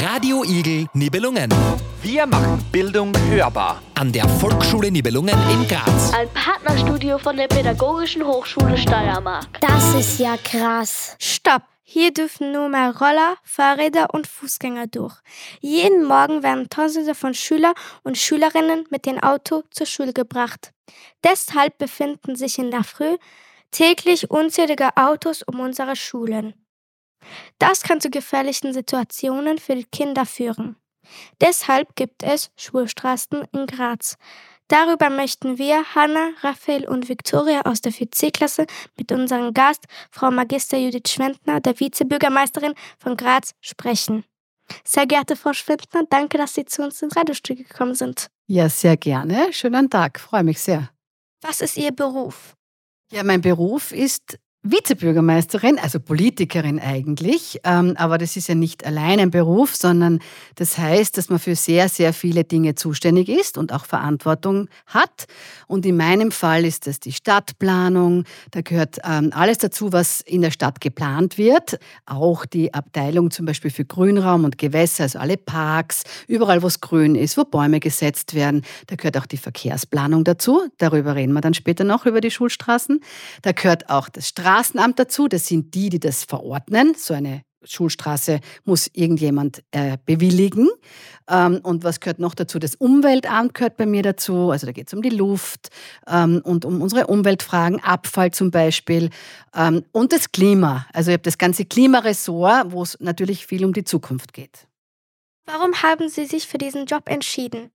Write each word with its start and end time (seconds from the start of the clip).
Radio 0.00 0.44
Igel 0.44 0.86
Nibelungen. 0.94 1.52
Wir 2.02 2.26
machen 2.26 2.64
Bildung 2.72 3.12
hörbar. 3.28 3.82
An 3.94 4.12
der 4.12 4.28
Volksschule 4.28 4.90
Nibelungen 4.90 5.36
in 5.50 5.66
Graz. 5.68 6.12
Ein 6.12 6.28
Partnerstudio 6.32 7.18
von 7.18 7.36
der 7.36 7.48
Pädagogischen 7.48 8.24
Hochschule 8.24 8.76
Steiermark. 8.78 9.60
Das 9.60 9.94
ist 9.94 10.18
ja 10.18 10.36
krass. 10.36 11.16
Stopp! 11.18 11.62
Hier 11.82 12.12
dürfen 12.12 12.52
nur 12.52 12.68
mehr 12.68 12.96
Roller, 12.96 13.36
Fahrräder 13.42 14.14
und 14.14 14.26
Fußgänger 14.26 14.86
durch. 14.86 15.16
Jeden 15.60 16.04
Morgen 16.04 16.42
werden 16.42 16.70
Tausende 16.70 17.14
von 17.14 17.34
Schüler 17.34 17.74
und 18.02 18.16
Schülerinnen 18.16 18.86
mit 18.90 19.04
dem 19.04 19.18
Auto 19.18 19.62
zur 19.70 19.86
Schule 19.86 20.12
gebracht. 20.12 20.72
Deshalb 21.22 21.78
befinden 21.78 22.34
sich 22.34 22.58
in 22.58 22.70
der 22.70 22.84
Früh 22.84 23.16
täglich 23.72 24.30
unzählige 24.30 24.96
Autos 24.96 25.42
um 25.42 25.60
unsere 25.60 25.96
Schulen. 25.96 26.54
Das 27.58 27.82
kann 27.82 28.00
zu 28.00 28.10
gefährlichen 28.10 28.72
Situationen 28.72 29.58
für 29.58 29.74
die 29.74 29.84
Kinder 29.84 30.26
führen. 30.26 30.76
Deshalb 31.40 31.96
gibt 31.96 32.22
es 32.22 32.50
Schulstraßen 32.56 33.44
in 33.52 33.66
Graz. 33.66 34.16
Darüber 34.68 35.10
möchten 35.10 35.58
wir, 35.58 35.84
Hanna, 35.94 36.30
Raphael 36.40 36.88
und 36.88 37.08
Viktoria 37.08 37.62
aus 37.62 37.82
der 37.82 37.92
4C-Klasse 37.92 38.66
mit 38.96 39.12
unserem 39.12 39.52
Gast, 39.52 39.84
Frau 40.10 40.30
Magister 40.30 40.78
Judith 40.78 41.10
Schwendner, 41.10 41.60
der 41.60 41.78
Vizebürgermeisterin 41.78 42.74
von 42.98 43.16
Graz, 43.16 43.52
sprechen. 43.60 44.24
Sehr 44.84 45.06
geehrte 45.06 45.36
Frau 45.36 45.52
Schwendner, 45.52 46.04
danke, 46.08 46.38
dass 46.38 46.54
Sie 46.54 46.64
zu 46.64 46.82
uns 46.82 47.02
ins 47.02 47.16
Radiostudio 47.16 47.66
gekommen 47.66 47.94
sind. 47.94 48.28
Ja, 48.46 48.68
sehr 48.68 48.96
gerne. 48.96 49.52
Schönen 49.52 49.90
Tag. 49.90 50.18
Freue 50.18 50.44
mich 50.44 50.60
sehr. 50.60 50.88
Was 51.42 51.60
ist 51.60 51.76
Ihr 51.76 51.92
Beruf? 51.92 52.54
Ja, 53.10 53.22
mein 53.24 53.42
Beruf 53.42 53.92
ist 53.92 54.38
Vizebürgermeisterin, 54.64 55.80
also 55.80 55.98
Politikerin 55.98 56.78
eigentlich, 56.78 57.58
ähm, 57.64 57.94
aber 57.96 58.16
das 58.16 58.36
ist 58.36 58.46
ja 58.48 58.54
nicht 58.54 58.86
allein 58.86 59.18
ein 59.18 59.32
Beruf, 59.32 59.74
sondern 59.74 60.20
das 60.54 60.78
heißt, 60.78 61.18
dass 61.18 61.28
man 61.28 61.40
für 61.40 61.56
sehr, 61.56 61.88
sehr 61.88 62.12
viele 62.12 62.44
Dinge 62.44 62.76
zuständig 62.76 63.28
ist 63.28 63.58
und 63.58 63.72
auch 63.72 63.84
Verantwortung 63.86 64.68
hat. 64.86 65.24
Und 65.66 65.84
in 65.84 65.96
meinem 65.96 66.30
Fall 66.30 66.64
ist 66.64 66.86
das 66.86 67.00
die 67.00 67.10
Stadtplanung, 67.10 68.22
da 68.52 68.60
gehört 68.60 68.98
ähm, 69.04 69.32
alles 69.34 69.58
dazu, 69.58 69.92
was 69.92 70.20
in 70.20 70.42
der 70.42 70.52
Stadt 70.52 70.80
geplant 70.80 71.38
wird, 71.38 71.80
auch 72.06 72.46
die 72.46 72.72
Abteilung 72.72 73.32
zum 73.32 73.46
Beispiel 73.46 73.72
für 73.72 73.84
Grünraum 73.84 74.44
und 74.44 74.58
Gewässer, 74.58 75.02
also 75.04 75.18
alle 75.18 75.38
Parks, 75.38 76.04
überall, 76.28 76.62
wo 76.62 76.68
es 76.68 76.80
grün 76.80 77.16
ist, 77.16 77.36
wo 77.36 77.42
Bäume 77.42 77.80
gesetzt 77.80 78.34
werden. 78.34 78.62
Da 78.86 78.94
gehört 78.94 79.18
auch 79.18 79.26
die 79.26 79.38
Verkehrsplanung 79.38 80.22
dazu, 80.22 80.68
darüber 80.78 81.16
reden 81.16 81.32
wir 81.32 81.40
dann 81.40 81.54
später 81.54 81.82
noch, 81.82 82.06
über 82.06 82.20
die 82.20 82.30
Schulstraßen. 82.30 83.00
Da 83.42 83.50
gehört 83.50 83.90
auch 83.90 84.08
das 84.08 84.28
Straßen 84.28 84.51
Straßenamt 84.52 84.98
dazu. 84.98 85.28
Das 85.28 85.46
sind 85.46 85.74
die, 85.74 85.88
die 85.88 86.00
das 86.00 86.24
verordnen. 86.24 86.94
So 86.94 87.14
eine 87.14 87.42
Schulstraße 87.64 88.40
muss 88.64 88.90
irgendjemand 88.92 89.62
äh, 89.70 89.96
bewilligen. 90.04 90.68
Ähm, 91.28 91.60
und 91.62 91.84
was 91.84 92.00
gehört 92.00 92.18
noch 92.18 92.34
dazu? 92.34 92.58
Das 92.58 92.74
Umweltamt 92.74 93.54
gehört 93.54 93.78
bei 93.78 93.86
mir 93.86 94.02
dazu. 94.02 94.50
Also 94.50 94.66
da 94.66 94.72
geht 94.72 94.88
es 94.88 94.94
um 94.94 95.00
die 95.00 95.10
Luft 95.10 95.70
ähm, 96.06 96.42
und 96.44 96.66
um 96.66 96.82
unsere 96.82 97.06
Umweltfragen, 97.06 97.82
Abfall 97.82 98.32
zum 98.32 98.50
Beispiel 98.50 99.08
ähm, 99.54 99.84
und 99.92 100.12
das 100.12 100.32
Klima. 100.32 100.86
Also 100.92 101.10
ich 101.10 101.14
habe 101.14 101.22
das 101.22 101.38
ganze 101.38 101.64
Klimaressort, 101.64 102.72
wo 102.72 102.82
es 102.82 102.98
natürlich 103.00 103.46
viel 103.46 103.64
um 103.64 103.72
die 103.72 103.84
Zukunft 103.84 104.34
geht. 104.34 104.66
Warum 105.46 105.82
haben 105.82 106.08
Sie 106.08 106.26
sich 106.26 106.46
für 106.46 106.58
diesen 106.58 106.84
Job 106.84 107.04
entschieden? 107.06 107.70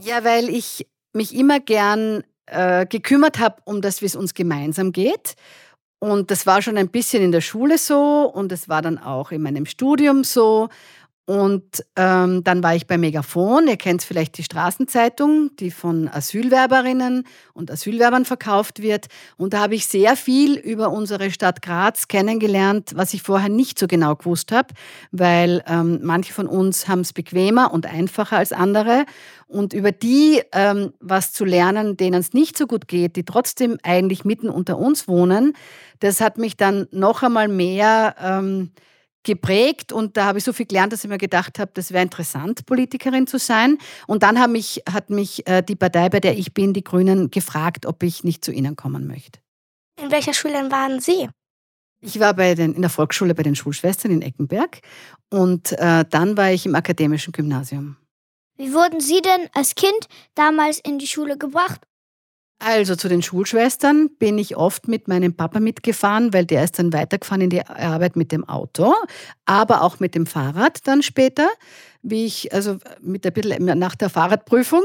Ja, 0.00 0.24
weil 0.24 0.48
ich 0.48 0.86
mich 1.12 1.34
immer 1.34 1.60
gern 1.60 2.22
äh, 2.46 2.86
gekümmert 2.86 3.38
habe 3.38 3.56
um 3.64 3.82
das, 3.82 4.02
wie 4.02 4.06
es 4.06 4.16
uns 4.16 4.32
gemeinsam 4.32 4.92
geht. 4.92 5.34
Und 5.98 6.30
das 6.30 6.46
war 6.46 6.60
schon 6.60 6.76
ein 6.76 6.88
bisschen 6.88 7.22
in 7.22 7.32
der 7.32 7.40
Schule 7.40 7.78
so 7.78 8.30
und 8.32 8.52
es 8.52 8.68
war 8.68 8.82
dann 8.82 8.98
auch 8.98 9.32
in 9.32 9.42
meinem 9.42 9.64
Studium 9.66 10.24
so. 10.24 10.68
Und 11.26 11.84
ähm, 11.96 12.44
dann 12.44 12.62
war 12.62 12.76
ich 12.76 12.86
bei 12.86 12.98
Megafon. 12.98 13.66
Ihr 13.66 13.76
kennt 13.76 14.04
vielleicht 14.04 14.38
die 14.38 14.44
Straßenzeitung, 14.44 15.50
die 15.58 15.72
von 15.72 16.08
Asylwerberinnen 16.08 17.24
und 17.52 17.68
Asylwerbern 17.68 18.24
verkauft 18.24 18.80
wird. 18.80 19.06
Und 19.36 19.52
da 19.52 19.62
habe 19.62 19.74
ich 19.74 19.88
sehr 19.88 20.14
viel 20.14 20.56
über 20.56 20.92
unsere 20.92 21.32
Stadt 21.32 21.62
Graz 21.62 22.06
kennengelernt, 22.06 22.92
was 22.94 23.12
ich 23.12 23.22
vorher 23.22 23.48
nicht 23.48 23.76
so 23.76 23.88
genau 23.88 24.14
gewusst 24.14 24.52
habe, 24.52 24.68
weil 25.10 25.64
ähm, 25.66 25.98
manche 26.04 26.32
von 26.32 26.46
uns 26.46 26.86
haben 26.86 27.00
es 27.00 27.12
bequemer 27.12 27.72
und 27.72 27.86
einfacher 27.86 28.36
als 28.36 28.52
andere. 28.52 29.04
Und 29.48 29.72
über 29.72 29.90
die 29.90 30.42
ähm, 30.52 30.92
was 31.00 31.32
zu 31.32 31.44
lernen, 31.44 31.96
denen 31.96 32.20
es 32.20 32.34
nicht 32.34 32.56
so 32.56 32.68
gut 32.68 32.86
geht, 32.86 33.16
die 33.16 33.24
trotzdem 33.24 33.78
eigentlich 33.82 34.24
mitten 34.24 34.48
unter 34.48 34.78
uns 34.78 35.08
wohnen, 35.08 35.54
das 35.98 36.20
hat 36.20 36.38
mich 36.38 36.56
dann 36.56 36.86
noch 36.92 37.24
einmal 37.24 37.48
mehr 37.48 38.14
ähm, 38.22 38.70
geprägt 39.26 39.92
und 39.92 40.16
da 40.16 40.26
habe 40.26 40.38
ich 40.38 40.44
so 40.44 40.52
viel 40.52 40.66
gelernt, 40.66 40.92
dass 40.92 41.04
ich 41.04 41.10
mir 41.10 41.18
gedacht 41.18 41.58
habe, 41.58 41.72
das 41.74 41.90
wäre 41.90 42.02
interessant, 42.02 42.64
Politikerin 42.64 43.26
zu 43.26 43.38
sein. 43.38 43.76
Und 44.06 44.22
dann 44.22 44.38
hat 44.38 44.50
mich, 44.50 44.82
hat 44.90 45.10
mich 45.10 45.46
äh, 45.48 45.62
die 45.62 45.74
Partei, 45.74 46.08
bei 46.08 46.20
der 46.20 46.38
ich 46.38 46.54
bin, 46.54 46.72
die 46.72 46.84
Grünen, 46.84 47.30
gefragt, 47.30 47.84
ob 47.84 48.02
ich 48.02 48.24
nicht 48.24 48.44
zu 48.44 48.52
ihnen 48.52 48.76
kommen 48.76 49.06
möchte. 49.06 49.40
In 50.00 50.10
welcher 50.10 50.32
Schule 50.32 50.70
waren 50.70 51.00
Sie? 51.00 51.28
Ich 52.00 52.20
war 52.20 52.34
bei 52.34 52.54
den, 52.54 52.74
in 52.74 52.82
der 52.82 52.90
Volksschule 52.90 53.34
bei 53.34 53.42
den 53.42 53.56
Schulschwestern 53.56 54.12
in 54.12 54.22
Eckenberg 54.22 54.80
und 55.30 55.72
äh, 55.72 56.04
dann 56.08 56.36
war 56.36 56.52
ich 56.52 56.64
im 56.64 56.74
akademischen 56.74 57.32
Gymnasium. 57.32 57.96
Wie 58.56 58.72
wurden 58.72 59.00
Sie 59.00 59.20
denn 59.20 59.48
als 59.54 59.74
Kind 59.74 60.06
damals 60.34 60.78
in 60.78 60.98
die 60.98 61.06
Schule 61.06 61.36
gebracht? 61.36 61.80
Also 62.58 62.96
zu 62.96 63.08
den 63.08 63.22
Schulschwestern 63.22 64.08
bin 64.18 64.38
ich 64.38 64.56
oft 64.56 64.88
mit 64.88 65.08
meinem 65.08 65.34
Papa 65.34 65.60
mitgefahren, 65.60 66.32
weil 66.32 66.46
der 66.46 66.64
ist 66.64 66.78
dann 66.78 66.92
weitergefahren 66.92 67.42
in 67.42 67.50
die 67.50 67.66
Arbeit 67.66 68.16
mit 68.16 68.32
dem 68.32 68.48
Auto, 68.48 68.94
aber 69.44 69.82
auch 69.82 70.00
mit 70.00 70.14
dem 70.14 70.24
Fahrrad 70.24 70.86
dann 70.86 71.02
später, 71.02 71.48
wie 72.02 72.24
ich, 72.24 72.54
also 72.54 72.78
mit 73.02 73.26
ein 73.26 73.32
bisschen 73.34 73.78
nach 73.78 73.94
der 73.94 74.08
Fahrradprüfung. 74.08 74.84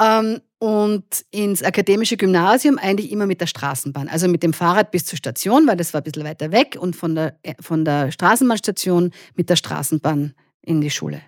Ähm, 0.00 0.40
und 0.62 1.24
ins 1.32 1.60
akademische 1.64 2.16
Gymnasium 2.16 2.78
eigentlich 2.78 3.10
immer 3.10 3.26
mit 3.26 3.40
der 3.40 3.48
Straßenbahn. 3.48 4.08
Also 4.08 4.28
mit 4.28 4.44
dem 4.44 4.52
Fahrrad 4.52 4.92
bis 4.92 5.04
zur 5.04 5.16
Station, 5.16 5.66
weil 5.66 5.76
das 5.76 5.92
war 5.92 6.02
ein 6.02 6.04
bisschen 6.04 6.22
weiter 6.22 6.52
weg 6.52 6.76
und 6.78 6.94
von 6.94 7.16
der, 7.16 7.36
von 7.58 7.84
der 7.84 8.12
Straßenbahnstation 8.12 9.10
mit 9.34 9.50
der 9.50 9.56
Straßenbahn 9.56 10.34
in 10.60 10.80
die 10.80 10.90
Schule. 10.92 11.20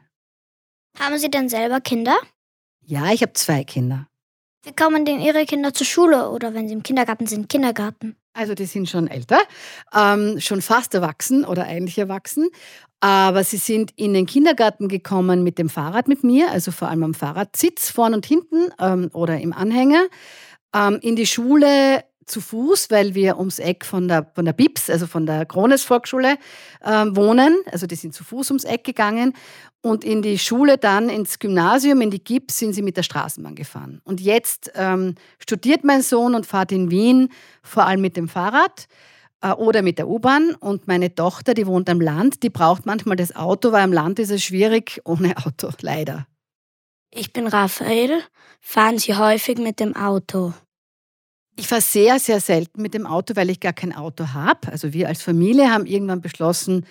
Haben 1.01 1.19
Sie 1.19 1.33
denn 1.33 1.49
selber 1.49 1.81
Kinder? 1.81 2.17
Ja, 2.87 3.11
ich 3.11 3.23
habe 3.23 3.33
zwei 3.33 3.65
Kinder. 3.65 4.07
Wie 4.65 4.75
kommen 4.75 5.05
denn 5.05 5.21
Ihre 5.21 5.45
Kinder 5.45 5.75
zur 5.75 5.87
Schule 5.87 6.31
oder 6.31 6.55
wenn 6.55 6.69
sie 6.69 6.75
im 6.75 6.83
Kindergarten 6.83 7.27
sind, 7.27 7.51
Kindergarten? 7.51 8.17
Also 8.33 8.55
die 8.55 8.65
sind 8.65 8.89
schon 8.89 9.07
älter, 9.09 9.39
ähm, 9.95 10.41
schon 10.41 10.63
fast 10.63 10.95
erwachsen 10.95 11.45
oder 11.45 11.65
eigentlich 11.65 11.99
erwachsen. 11.99 12.49
Aber 13.01 13.45
sie 13.45 13.59
sind 13.59 13.93
in 13.97 14.15
den 14.15 14.25
Kindergarten 14.25 14.89
gekommen 14.89 15.45
mit 15.45 15.59
dem 15.59 15.69
Fahrrad 15.69 16.09
mit 16.09 16.25
mir, 16.25 16.51
also 16.51 16.73
vor 16.73 16.89
allem 16.89 17.03
am 17.05 17.15
Fahrradsitz 17.15 17.91
vorn 17.91 18.15
und 18.15 18.25
hinten 18.25 18.71
ähm, 18.81 19.11
oder 19.13 19.39
im 19.39 19.53
Anhänger. 19.53 20.07
Ähm, 20.75 20.99
in 21.03 21.15
die 21.15 21.27
Schule 21.27 22.03
zu 22.27 22.41
Fuß, 22.41 22.91
weil 22.91 23.15
wir 23.15 23.39
ums 23.39 23.59
Eck 23.59 23.85
von 23.85 24.09
der, 24.09 24.31
von 24.35 24.45
der 24.45 24.53
BIPS, 24.53 24.91
also 24.91 25.07
von 25.07 25.27
der 25.27 25.47
Krones 25.47 25.83
Volksschule, 25.83 26.37
äh, 26.81 27.05
wohnen. 27.11 27.57
Also 27.71 27.87
die 27.87 27.95
sind 27.95 28.15
zu 28.15 28.25
Fuß 28.25 28.51
ums 28.51 28.65
Eck 28.65 28.85
gegangen. 28.85 29.35
Und 29.81 30.03
in 30.03 30.23
die 30.23 30.39
Schule 30.39 30.79
dann, 30.79 31.11
ins 31.11 31.39
Gymnasium, 31.39 32.01
in 32.01 32.11
die 32.11 32.25
GIPS, 32.25 32.59
sind 32.59 32.73
sie 32.73 32.81
mit 32.81 32.97
der 32.97 33.03
Straßenbahn 33.03 33.55
gefahren. 33.55 34.01
Und 34.05 34.21
jetzt 34.21 34.73
ähm, 34.75 35.15
studiert 35.39 35.85
mein 35.85 36.01
Sohn 36.01 36.35
und 36.35 36.47
fährt 36.47 36.73
in 36.73 36.91
Wien 36.91 37.29
vor 37.63 37.85
allem 37.85 38.01
mit 38.01 38.17
dem 38.17 38.29
Fahrrad 38.29 38.87
äh, 39.43 39.53
oder 39.53 39.83
mit 39.83 39.99
der 39.99 40.09
U-Bahn. 40.09 40.55
Und 40.55 40.89
meine 40.89 41.15
Tochter, 41.15 41.53
die 41.53 41.67
wohnt 41.67 41.91
am 41.91 42.01
Land, 42.01 42.43
die 42.43 42.51
braucht 42.51 42.87
manchmal 42.87 43.17
das 43.17 43.37
Auto, 43.37 43.73
weil 43.73 43.83
am 43.83 43.93
Land 43.93 44.19
ist 44.19 44.31
es 44.31 44.43
schwierig 44.43 45.03
ohne 45.05 45.37
Auto, 45.37 45.71
leider. 45.83 46.27
Ich 47.11 47.33
bin 47.33 47.47
Raphael. 47.47 48.23
Fahren 48.61 48.99
Sie 48.99 49.15
häufig 49.15 49.59
mit 49.59 49.79
dem 49.79 49.95
Auto? 49.95 50.55
Ich 51.57 51.69
fahre 51.69 51.83
sehr, 51.83 52.19
sehr 52.19 52.41
selten 52.41 52.83
mit 52.83 52.95
dem 52.95 53.07
Auto, 53.07 53.37
weil 53.37 53.49
ich 53.49 53.61
gar 53.61 53.73
kein 53.73 53.95
Auto 53.95 54.29
habe. 54.35 54.73
Also 54.73 54.93
wir 54.93 55.09
als 55.09 55.23
Familie 55.23 55.71
haben 55.71 55.87
irgendwann 55.87 56.21
beschlossen, 56.21 56.85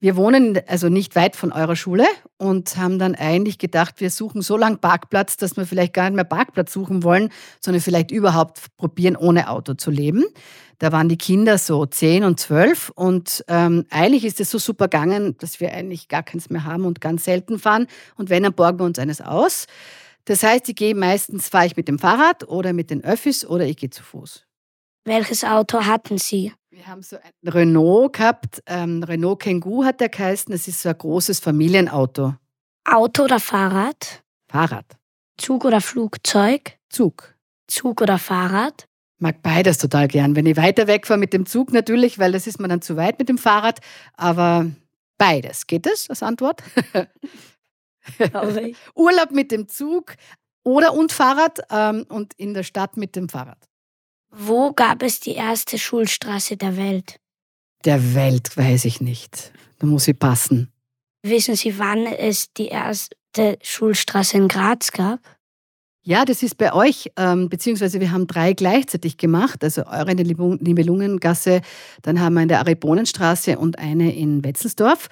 wir 0.00 0.16
wohnen 0.16 0.58
also 0.66 0.88
nicht 0.88 1.14
weit 1.14 1.36
von 1.36 1.52
eurer 1.52 1.76
Schule 1.76 2.04
und 2.36 2.76
haben 2.76 2.98
dann 2.98 3.14
eigentlich 3.14 3.58
gedacht, 3.58 4.00
wir 4.00 4.10
suchen 4.10 4.42
so 4.42 4.56
lange 4.56 4.78
Parkplatz, 4.78 5.36
dass 5.36 5.56
wir 5.56 5.64
vielleicht 5.64 5.92
gar 5.92 6.10
nicht 6.10 6.16
mehr 6.16 6.24
Parkplatz 6.24 6.72
suchen 6.72 7.04
wollen, 7.04 7.28
sondern 7.60 7.80
vielleicht 7.80 8.10
überhaupt 8.10 8.76
probieren, 8.76 9.14
ohne 9.14 9.48
Auto 9.48 9.74
zu 9.74 9.92
leben. 9.92 10.24
Da 10.80 10.90
waren 10.90 11.08
die 11.08 11.16
Kinder 11.16 11.56
so 11.56 11.86
zehn 11.86 12.24
und 12.24 12.40
zwölf 12.40 12.90
und 12.96 13.44
ähm, 13.46 13.86
eigentlich 13.90 14.24
ist 14.24 14.40
es 14.40 14.50
so 14.50 14.58
super 14.58 14.88
gegangen, 14.88 15.36
dass 15.38 15.60
wir 15.60 15.72
eigentlich 15.72 16.08
gar 16.08 16.24
keins 16.24 16.50
mehr 16.50 16.64
haben 16.64 16.84
und 16.84 17.00
ganz 17.00 17.24
selten 17.24 17.60
fahren. 17.60 17.86
Und 18.16 18.28
wenn, 18.28 18.42
dann 18.42 18.54
borgen 18.54 18.80
wir 18.80 18.86
uns 18.86 18.98
eines 18.98 19.20
aus. 19.20 19.68
Das 20.24 20.42
heißt, 20.42 20.68
ich 20.68 20.76
gehe 20.76 20.94
meistens, 20.94 21.48
fahre 21.48 21.66
ich 21.66 21.76
mit 21.76 21.88
dem 21.88 21.98
Fahrrad 21.98 22.48
oder 22.48 22.72
mit 22.72 22.90
den 22.90 23.02
Öffis 23.02 23.44
oder 23.44 23.66
ich 23.66 23.76
gehe 23.76 23.90
zu 23.90 24.02
Fuß. 24.02 24.46
Welches 25.04 25.44
Auto 25.44 25.84
hatten 25.84 26.18
Sie? 26.18 26.52
Wir 26.70 26.86
haben 26.86 27.02
so 27.02 27.16
ein 27.16 27.48
Renault 27.48 28.14
gehabt. 28.14 28.62
Ähm, 28.66 29.02
Renault 29.02 29.40
Kangoo 29.40 29.84
hat 29.84 30.00
der 30.00 30.08
geheißen. 30.08 30.52
Das 30.52 30.68
ist 30.68 30.80
so 30.80 30.88
ein 30.88 30.96
großes 30.96 31.40
Familienauto. 31.40 32.34
Auto 32.84 33.24
oder 33.24 33.40
Fahrrad? 33.40 34.22
Fahrrad. 34.48 34.86
Zug 35.36 35.64
oder 35.64 35.80
Flugzeug? 35.80 36.78
Zug. 36.88 37.34
Zug 37.66 38.00
oder 38.00 38.18
Fahrrad? 38.18 38.86
Mag 39.18 39.42
beides 39.42 39.78
total 39.78 40.08
gern. 40.08 40.36
Wenn 40.36 40.46
ich 40.46 40.56
weiter 40.56 40.86
weg 40.86 41.06
fahre 41.06 41.20
mit 41.20 41.32
dem 41.32 41.46
Zug 41.46 41.72
natürlich, 41.72 42.18
weil 42.18 42.32
das 42.32 42.46
ist 42.46 42.60
mir 42.60 42.68
dann 42.68 42.82
zu 42.82 42.96
weit 42.96 43.18
mit 43.18 43.28
dem 43.28 43.38
Fahrrad. 43.38 43.80
Aber 44.14 44.70
beides. 45.18 45.66
Geht 45.66 45.86
es 45.86 46.08
als 46.08 46.22
Antwort? 46.22 46.62
Urlaub 48.94 49.30
mit 49.30 49.52
dem 49.52 49.68
Zug 49.68 50.16
oder 50.64 50.94
und 50.94 51.12
Fahrrad 51.12 51.60
ähm, 51.70 52.06
und 52.08 52.34
in 52.34 52.54
der 52.54 52.62
Stadt 52.62 52.96
mit 52.96 53.16
dem 53.16 53.28
Fahrrad. 53.28 53.68
Wo 54.30 54.72
gab 54.72 55.02
es 55.02 55.20
die 55.20 55.34
erste 55.34 55.78
Schulstraße 55.78 56.56
der 56.56 56.76
Welt? 56.76 57.16
Der 57.84 58.14
Welt 58.14 58.56
weiß 58.56 58.84
ich 58.86 59.00
nicht. 59.00 59.52
Da 59.78 59.86
muss 59.86 60.08
ich 60.08 60.18
passen. 60.18 60.72
Wissen 61.22 61.56
Sie, 61.56 61.78
wann 61.78 62.06
es 62.06 62.52
die 62.52 62.68
erste 62.68 63.58
Schulstraße 63.62 64.36
in 64.36 64.48
Graz 64.48 64.90
gab? 64.92 65.20
Ja, 66.04 66.24
das 66.24 66.42
ist 66.42 66.58
bei 66.58 66.72
euch, 66.72 67.12
ähm, 67.16 67.48
beziehungsweise 67.48 68.00
wir 68.00 68.10
haben 68.10 68.26
drei 68.26 68.54
gleichzeitig 68.54 69.18
gemacht, 69.18 69.62
also 69.62 69.86
eure 69.86 70.10
in 70.10 70.16
der 70.16 70.26
Nibelungengasse, 70.26 71.60
dann 72.02 72.18
haben 72.18 72.34
wir 72.34 72.42
in 72.42 72.48
der 72.48 72.58
Aribonenstraße 72.58 73.56
und 73.56 73.78
eine 73.78 74.12
in 74.12 74.42
Wetzelsdorf. 74.42 75.08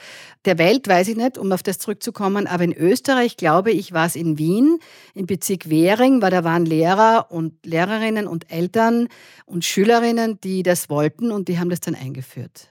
Der 0.46 0.58
Welt 0.58 0.88
weiß 0.88 1.06
ich 1.06 1.16
nicht, 1.16 1.38
um 1.38 1.52
auf 1.52 1.62
das 1.62 1.78
zurückzukommen, 1.78 2.48
aber 2.48 2.64
in 2.64 2.72
Österreich, 2.72 3.36
glaube 3.36 3.70
ich, 3.70 3.92
war 3.92 4.06
es 4.06 4.16
in 4.16 4.36
Wien, 4.36 4.80
im 5.14 5.26
Bezirk 5.26 5.70
Währing, 5.70 6.22
weil 6.22 6.32
da 6.32 6.42
waren 6.42 6.66
Lehrer 6.66 7.30
und 7.30 7.64
Lehrerinnen 7.64 8.26
und 8.26 8.50
Eltern 8.50 9.06
und 9.46 9.64
Schülerinnen, 9.64 10.40
die 10.40 10.64
das 10.64 10.90
wollten 10.90 11.30
und 11.30 11.46
die 11.46 11.60
haben 11.60 11.70
das 11.70 11.78
dann 11.78 11.94
eingeführt. 11.94 12.66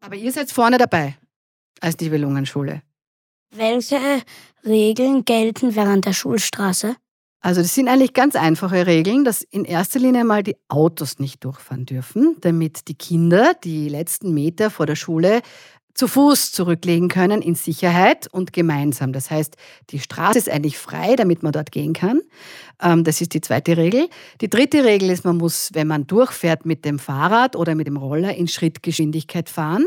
Aber 0.00 0.14
ihr 0.14 0.30
seid 0.30 0.52
vorne 0.52 0.78
dabei 0.78 1.16
als 1.80 1.98
Nibelungenschule. 1.98 2.82
Welche 3.50 3.98
Regeln 4.64 5.24
gelten 5.24 5.74
während 5.74 6.04
der 6.04 6.12
Schulstraße? 6.12 6.94
Also 7.44 7.60
das 7.60 7.74
sind 7.74 7.88
eigentlich 7.88 8.14
ganz 8.14 8.36
einfache 8.36 8.86
Regeln, 8.86 9.22
dass 9.22 9.42
in 9.42 9.66
erster 9.66 9.98
Linie 9.98 10.24
mal 10.24 10.42
die 10.42 10.56
Autos 10.68 11.18
nicht 11.18 11.44
durchfahren 11.44 11.84
dürfen, 11.84 12.36
damit 12.40 12.88
die 12.88 12.94
Kinder 12.94 13.52
die 13.62 13.90
letzten 13.90 14.32
Meter 14.32 14.70
vor 14.70 14.86
der 14.86 14.96
Schule 14.96 15.42
zu 15.92 16.08
Fuß 16.08 16.52
zurücklegen 16.52 17.08
können 17.08 17.42
in 17.42 17.54
Sicherheit 17.54 18.28
und 18.32 18.54
gemeinsam. 18.54 19.12
Das 19.12 19.30
heißt, 19.30 19.56
die 19.90 20.00
Straße 20.00 20.38
ist 20.38 20.48
eigentlich 20.48 20.78
frei, 20.78 21.16
damit 21.16 21.42
man 21.42 21.52
dort 21.52 21.70
gehen 21.70 21.92
kann. 21.92 22.22
Ähm, 22.82 23.04
das 23.04 23.20
ist 23.20 23.34
die 23.34 23.42
zweite 23.42 23.76
Regel. 23.76 24.08
Die 24.40 24.48
dritte 24.48 24.82
Regel 24.82 25.10
ist, 25.10 25.26
man 25.26 25.36
muss, 25.36 25.68
wenn 25.74 25.86
man 25.86 26.06
durchfährt 26.06 26.64
mit 26.64 26.86
dem 26.86 26.98
Fahrrad 26.98 27.56
oder 27.56 27.74
mit 27.74 27.86
dem 27.86 27.98
Roller, 27.98 28.34
in 28.34 28.48
Schrittgeschwindigkeit 28.48 29.50
fahren. 29.50 29.84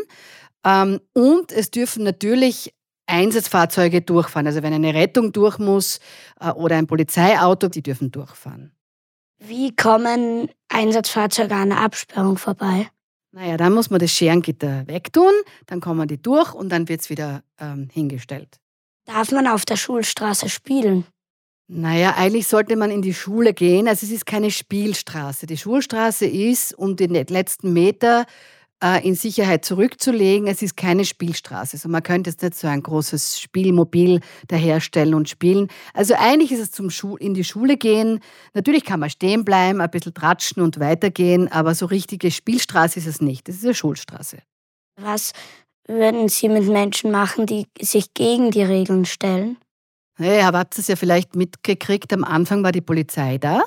Ähm, 0.63 0.99
und 1.13 1.51
es 1.51 1.71
dürfen 1.71 2.03
natürlich 2.03 2.75
Einsatzfahrzeuge 3.07 4.01
durchfahren. 4.01 4.47
Also 4.47 4.61
wenn 4.63 4.73
eine 4.73 4.93
Rettung 4.93 5.31
durch 5.31 5.57
muss 5.57 5.99
äh, 6.39 6.51
oder 6.51 6.77
ein 6.77 6.87
Polizeiauto, 6.87 7.69
die 7.69 7.81
dürfen 7.81 8.11
durchfahren. 8.11 8.71
Wie 9.39 9.75
kommen 9.75 10.49
Einsatzfahrzeuge 10.69 11.55
an 11.55 11.69
der 11.69 11.79
Absperrung 11.79 12.37
vorbei? 12.37 12.87
Naja, 13.31 13.57
dann 13.57 13.73
muss 13.73 13.89
man 13.89 13.99
das 13.99 14.11
Scherengitter 14.11 14.87
wegtun, 14.87 15.31
dann 15.67 15.79
kommen 15.79 16.07
die 16.07 16.21
durch 16.21 16.53
und 16.53 16.69
dann 16.69 16.89
wird 16.89 17.01
es 17.01 17.09
wieder 17.09 17.43
ähm, 17.59 17.89
hingestellt. 17.91 18.59
Darf 19.05 19.31
man 19.31 19.47
auf 19.47 19.63
der 19.63 19.77
Schulstraße 19.77 20.49
spielen? 20.49 21.05
Naja, 21.69 22.15
eigentlich 22.17 22.47
sollte 22.47 22.77
man 22.77 22.91
in 22.91 23.01
die 23.01 23.13
Schule 23.13 23.53
gehen. 23.53 23.87
Also 23.87 24.05
es 24.05 24.11
ist 24.11 24.25
keine 24.25 24.51
Spielstraße. 24.51 25.45
Die 25.47 25.57
Schulstraße 25.57 26.25
ist 26.25 26.73
um 26.73 26.95
den 26.95 27.11
letzten 27.11 27.73
Meter 27.73 28.25
in 29.03 29.15
Sicherheit 29.15 29.65
zurückzulegen. 29.65 30.47
Es 30.47 30.61
ist 30.61 30.77
keine 30.77 31.03
Spielstraße. 31.03 31.77
Also 31.77 31.89
man 31.89 32.03
könnte 32.03 32.29
jetzt 32.29 32.43
nicht 32.43 32.55
so 32.55 32.67
ein 32.67 32.83
großes 32.83 33.39
Spielmobil 33.39 34.21
daherstellen 34.47 35.15
und 35.15 35.29
spielen. 35.29 35.67
Also 35.93 36.13
eigentlich 36.15 36.51
ist 36.51 36.59
es 36.59 36.71
zum 36.71 36.89
Schu 36.89 37.15
in 37.17 37.33
die 37.33 37.43
Schule 37.43 37.77
gehen. 37.77 38.19
Natürlich 38.53 38.85
kann 38.85 38.99
man 38.99 39.09
stehen 39.09 39.43
bleiben, 39.43 39.81
ein 39.81 39.89
bisschen 39.89 40.13
tratschen 40.13 40.61
und 40.61 40.79
weitergehen, 40.79 41.51
aber 41.51 41.73
so 41.73 41.87
richtige 41.87 42.29
Spielstraße 42.29 42.99
ist 42.99 43.07
es 43.07 43.19
nicht. 43.19 43.47
Das 43.47 43.55
ist 43.55 43.65
eine 43.65 43.73
Schulstraße. 43.73 44.37
Was 45.01 45.33
würden 45.87 46.27
Sie 46.27 46.49
mit 46.49 46.67
Menschen 46.67 47.11
machen, 47.11 47.45
die 47.45 47.65
sich 47.81 48.13
gegen 48.13 48.51
die 48.51 48.63
Regeln 48.63 49.05
stellen? 49.05 49.57
Ja, 50.19 50.47
aber 50.47 50.59
habt 50.59 50.77
es 50.77 50.87
ja 50.87 50.95
vielleicht 50.95 51.35
mitgekriegt, 51.35 52.11
am 52.11 52.23
Anfang 52.23 52.63
war 52.63 52.71
die 52.71 52.81
Polizei 52.81 53.37
da 53.37 53.63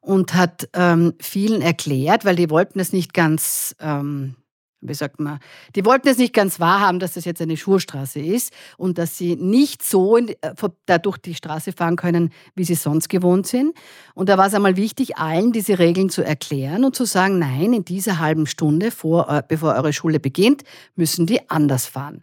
und 0.00 0.34
hat 0.34 0.68
ähm, 0.74 1.14
vielen 1.20 1.62
erklärt, 1.62 2.24
weil 2.24 2.34
die 2.34 2.50
wollten 2.50 2.80
es 2.80 2.92
nicht 2.92 3.14
ganz 3.14 3.76
ähm, 3.80 4.34
wie 4.82 4.94
sagt 4.94 5.20
man, 5.20 5.38
die 5.76 5.84
wollten 5.84 6.08
es 6.08 6.18
nicht 6.18 6.34
ganz 6.34 6.58
wahrhaben, 6.60 6.98
dass 6.98 7.14
das 7.14 7.24
jetzt 7.24 7.40
eine 7.40 7.56
Schulstraße 7.56 8.20
ist 8.20 8.52
und 8.76 8.98
dass 8.98 9.16
sie 9.16 9.36
nicht 9.36 9.82
so 9.82 10.16
in, 10.16 10.28
äh, 10.28 10.54
dadurch 10.86 11.18
die 11.18 11.34
Straße 11.34 11.72
fahren 11.72 11.96
können, 11.96 12.30
wie 12.54 12.64
sie 12.64 12.74
sonst 12.74 13.08
gewohnt 13.08 13.46
sind. 13.46 13.74
Und 14.14 14.28
da 14.28 14.36
war 14.36 14.48
es 14.48 14.54
einmal 14.54 14.76
wichtig, 14.76 15.16
allen 15.16 15.52
diese 15.52 15.78
Regeln 15.78 16.10
zu 16.10 16.22
erklären 16.22 16.84
und 16.84 16.96
zu 16.96 17.04
sagen, 17.04 17.38
nein, 17.38 17.72
in 17.72 17.84
dieser 17.84 18.18
halben 18.18 18.46
Stunde, 18.46 18.90
vor, 18.90 19.28
äh, 19.28 19.42
bevor 19.46 19.74
eure 19.74 19.92
Schule 19.92 20.18
beginnt, 20.18 20.64
müssen 20.96 21.26
die 21.26 21.48
anders 21.48 21.86
fahren. 21.86 22.22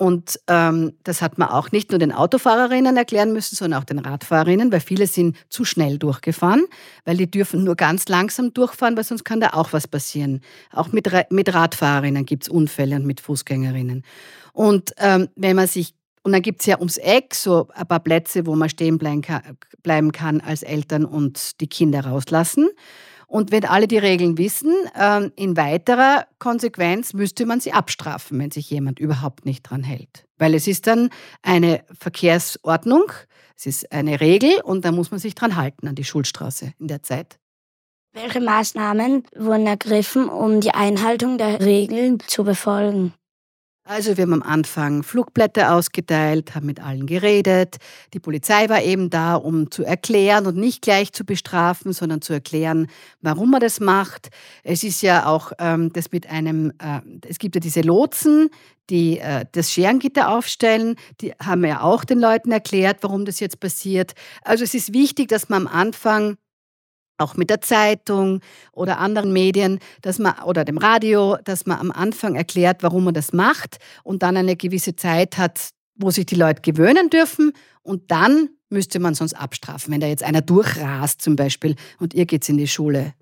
Und 0.00 0.40
ähm, 0.46 0.94
das 1.04 1.20
hat 1.20 1.36
man 1.36 1.50
auch 1.50 1.72
nicht 1.72 1.90
nur 1.90 1.98
den 1.98 2.10
Autofahrerinnen 2.10 2.96
erklären 2.96 3.34
müssen, 3.34 3.54
sondern 3.54 3.82
auch 3.82 3.84
den 3.84 3.98
Radfahrerinnen, 3.98 4.72
weil 4.72 4.80
viele 4.80 5.06
sind 5.06 5.36
zu 5.50 5.66
schnell 5.66 5.98
durchgefahren, 5.98 6.64
weil 7.04 7.18
die 7.18 7.30
dürfen 7.30 7.64
nur 7.64 7.76
ganz 7.76 8.08
langsam 8.08 8.54
durchfahren, 8.54 8.96
weil 8.96 9.04
sonst 9.04 9.24
kann 9.24 9.40
da 9.40 9.50
auch 9.50 9.74
was 9.74 9.86
passieren. 9.86 10.40
Auch 10.72 10.90
mit, 10.92 11.10
mit 11.28 11.52
Radfahrerinnen 11.52 12.24
gibt 12.24 12.44
es 12.44 12.48
Unfälle 12.48 12.96
und 12.96 13.04
mit 13.04 13.20
Fußgängerinnen. 13.20 14.02
Und 14.54 14.94
ähm, 14.96 15.28
wenn 15.36 15.56
man 15.56 15.66
sich 15.66 15.92
und 16.22 16.32
dann 16.32 16.42
gibt 16.42 16.60
es 16.60 16.66
ja 16.66 16.78
ums 16.78 16.96
Eck 16.96 17.34
so 17.34 17.68
ein 17.74 17.86
paar 17.86 18.00
Plätze, 18.00 18.46
wo 18.46 18.54
man 18.54 18.70
stehen 18.70 18.98
bleiben 18.98 20.12
kann 20.12 20.40
als 20.40 20.62
Eltern 20.62 21.04
und 21.04 21.60
die 21.60 21.68
Kinder 21.68 22.06
rauslassen. 22.06 22.70
Und 23.30 23.52
wenn 23.52 23.64
alle 23.64 23.86
die 23.86 23.96
Regeln 23.96 24.38
wissen, 24.38 24.74
ähm, 24.98 25.30
in 25.36 25.56
weiterer 25.56 26.26
Konsequenz 26.40 27.12
müsste 27.12 27.46
man 27.46 27.60
sie 27.60 27.72
abstrafen, 27.72 28.40
wenn 28.40 28.50
sich 28.50 28.68
jemand 28.68 28.98
überhaupt 28.98 29.46
nicht 29.46 29.62
dran 29.62 29.84
hält. 29.84 30.26
Weil 30.36 30.52
es 30.52 30.66
ist 30.66 30.88
dann 30.88 31.10
eine 31.40 31.84
Verkehrsordnung, 31.96 33.04
es 33.56 33.66
ist 33.66 33.92
eine 33.92 34.20
Regel 34.20 34.60
und 34.64 34.84
da 34.84 34.90
muss 34.90 35.12
man 35.12 35.20
sich 35.20 35.36
dran 35.36 35.54
halten 35.54 35.86
an 35.86 35.94
die 35.94 36.02
Schulstraße 36.02 36.72
in 36.80 36.88
der 36.88 37.04
Zeit. 37.04 37.38
Welche 38.14 38.40
Maßnahmen 38.40 39.22
wurden 39.36 39.68
ergriffen, 39.68 40.28
um 40.28 40.60
die 40.60 40.74
Einhaltung 40.74 41.38
der 41.38 41.60
Regeln 41.60 42.18
zu 42.26 42.42
befolgen? 42.42 43.14
Also 43.90 44.16
wir 44.16 44.22
haben 44.22 44.34
am 44.34 44.42
Anfang 44.44 45.02
Flugblätter 45.02 45.74
ausgeteilt, 45.74 46.54
haben 46.54 46.66
mit 46.66 46.78
allen 46.78 47.06
geredet. 47.06 47.78
Die 48.14 48.20
Polizei 48.20 48.68
war 48.68 48.80
eben 48.84 49.10
da, 49.10 49.34
um 49.34 49.68
zu 49.72 49.82
erklären 49.82 50.46
und 50.46 50.56
nicht 50.56 50.80
gleich 50.80 51.12
zu 51.12 51.24
bestrafen, 51.24 51.92
sondern 51.92 52.22
zu 52.22 52.32
erklären, 52.32 52.86
warum 53.20 53.50
man 53.50 53.58
das 53.58 53.80
macht. 53.80 54.28
Es 54.62 54.84
ist 54.84 55.02
ja 55.02 55.26
auch 55.26 55.50
ähm, 55.58 55.92
das 55.92 56.12
mit 56.12 56.30
einem, 56.30 56.70
äh, 56.78 57.00
es 57.28 57.40
gibt 57.40 57.56
ja 57.56 57.60
diese 57.60 57.80
Lotsen, 57.80 58.50
die 58.90 59.18
äh, 59.18 59.44
das 59.50 59.72
Scherengitter 59.72 60.30
aufstellen. 60.30 60.94
Die 61.20 61.32
haben 61.42 61.64
ja 61.64 61.80
auch 61.80 62.04
den 62.04 62.20
Leuten 62.20 62.52
erklärt, 62.52 62.98
warum 63.00 63.24
das 63.24 63.40
jetzt 63.40 63.58
passiert. 63.58 64.12
Also 64.42 64.62
es 64.62 64.72
ist 64.72 64.94
wichtig, 64.94 65.26
dass 65.26 65.48
man 65.48 65.66
am 65.66 65.74
Anfang 65.74 66.36
auch 67.20 67.36
mit 67.36 67.50
der 67.50 67.60
Zeitung 67.60 68.40
oder 68.72 68.98
anderen 68.98 69.32
Medien, 69.32 69.78
dass 70.02 70.18
man 70.18 70.38
oder 70.44 70.64
dem 70.64 70.78
Radio, 70.78 71.36
dass 71.44 71.66
man 71.66 71.78
am 71.78 71.90
Anfang 71.90 72.34
erklärt, 72.34 72.82
warum 72.82 73.04
man 73.04 73.14
das 73.14 73.32
macht 73.32 73.78
und 74.02 74.22
dann 74.22 74.36
eine 74.36 74.56
gewisse 74.56 74.96
Zeit 74.96 75.38
hat, 75.38 75.70
wo 75.94 76.10
sich 76.10 76.26
die 76.26 76.34
Leute 76.34 76.62
gewöhnen 76.62 77.10
dürfen 77.10 77.52
und 77.82 78.10
dann 78.10 78.50
müsste 78.70 79.00
man 79.00 79.14
sonst 79.14 79.34
abstrafen, 79.34 79.92
wenn 79.92 80.00
da 80.00 80.06
jetzt 80.06 80.22
einer 80.22 80.42
durchrast 80.42 81.20
zum 81.20 81.36
Beispiel 81.36 81.76
und 81.98 82.14
ihr 82.14 82.26
geht's 82.26 82.48
in 82.48 82.56
die 82.56 82.68
Schule. 82.68 83.14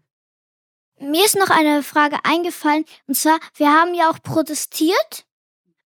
Mir 1.00 1.24
ist 1.24 1.36
noch 1.36 1.50
eine 1.50 1.82
Frage 1.82 2.16
eingefallen 2.24 2.84
und 3.06 3.14
zwar, 3.14 3.38
wir 3.56 3.68
haben 3.68 3.94
ja 3.94 4.10
auch 4.10 4.22
protestiert 4.22 5.24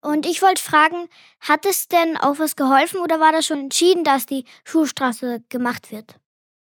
und 0.00 0.26
ich 0.26 0.42
wollte 0.42 0.62
fragen, 0.62 1.08
hat 1.40 1.66
es 1.66 1.88
denn 1.88 2.16
auch 2.16 2.38
was 2.38 2.56
geholfen 2.56 3.00
oder 3.00 3.18
war 3.20 3.32
das 3.32 3.46
schon 3.46 3.60
entschieden, 3.60 4.04
dass 4.04 4.26
die 4.26 4.44
Schulstraße 4.64 5.42
gemacht 5.48 5.90
wird? 5.90 6.18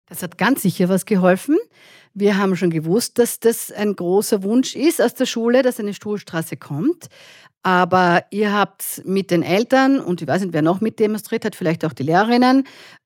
Das 0.10 0.24
hat 0.24 0.38
ganz 0.38 0.63
sicher 0.63 0.89
was 0.89 1.06
geholfen. 1.06 1.58
Wir 2.13 2.38
haben 2.38 2.56
schon 2.56 2.72
gewusst, 2.72 3.20
dass 3.20 3.39
das 3.39 3.72
ein 3.72 3.96
großer 3.96 4.44
Wunsch 4.44 4.75
ist 4.75 5.01
aus 5.01 5.13
der 5.13 5.28
Schule, 5.28 5.62
dass 5.62 5.80
eine 5.80 5.94
Schulstraße 5.94 6.58
kommt. 6.58 7.08
Aber 7.62 8.24
ihr 8.32 8.54
habt 8.54 9.01
mit 9.06 9.32
den 9.32 9.44
Eltern 9.44 10.00
und 10.00 10.22
ich 10.22 10.28
weiß 10.28 10.42
nicht, 10.42 10.54
wer 10.54 10.62
noch 10.62 10.82
mit 10.82 11.00
demonstriert 11.00 11.46
hat, 11.46 11.56
vielleicht 11.56 11.86
auch 11.86 11.94
die 11.94 12.04
Lehrerinnen, 12.04 12.66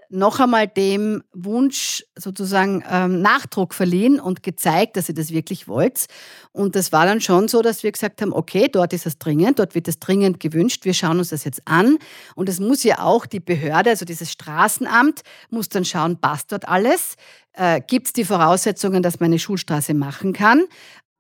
noch 0.10 0.39
einmal 0.39 0.67
dem 0.67 1.24
Wunsch 1.33 2.03
sozusagen 2.17 2.83
ähm, 2.89 3.22
Nachdruck 3.22 3.74
verliehen 3.74 4.19
und 4.19 4.43
gezeigt, 4.43 4.98
dass 4.98 5.10
ihr 5.10 5.15
das 5.15 5.31
wirklich 5.31 5.67
wollt. 5.67 6.05
Und 6.51 6.75
das 6.75 6.91
war 6.91 7.05
dann 7.05 7.22
schon 7.22 7.48
so, 7.48 7.62
dass 7.62 7.83
wir 7.83 7.91
gesagt 7.91 8.22
haben, 8.22 8.33
okay, 8.33 8.67
dort 8.72 8.93
ist 8.93 9.05
es 9.05 9.17
dringend, 9.17 9.60
dort 9.60 9.75
wird 9.75 9.88
es 9.88 10.00
dringend 10.00 10.39
gewünscht, 10.39 10.86
wir 10.86 10.93
schauen 10.93 11.19
uns 11.19 11.29
das 11.29 11.43
jetzt 11.43 11.62
an. 11.65 11.98
Und 12.36 12.50
es 12.50 12.60
muss 12.60 12.83
ja 12.83 13.00
auch 13.00 13.25
die 13.25 13.39
Behörde, 13.39 13.89
also 13.89 14.05
dieses 14.05 14.31
Straßenamt, 14.31 15.22
muss 15.50 15.69
dann 15.69 15.86
schauen, 15.86 16.17
passt 16.17 16.51
dort 16.51 16.67
alles? 16.67 17.15
Äh, 17.53 17.81
Gibt 17.86 18.07
es 18.07 18.13
die 18.13 18.25
Voraussetzungen, 18.25 19.03
dass 19.03 19.19
man 19.19 19.27
eine 19.27 19.39
Schulstraße 19.39 19.93
machen 19.93 20.33
kann? 20.33 20.63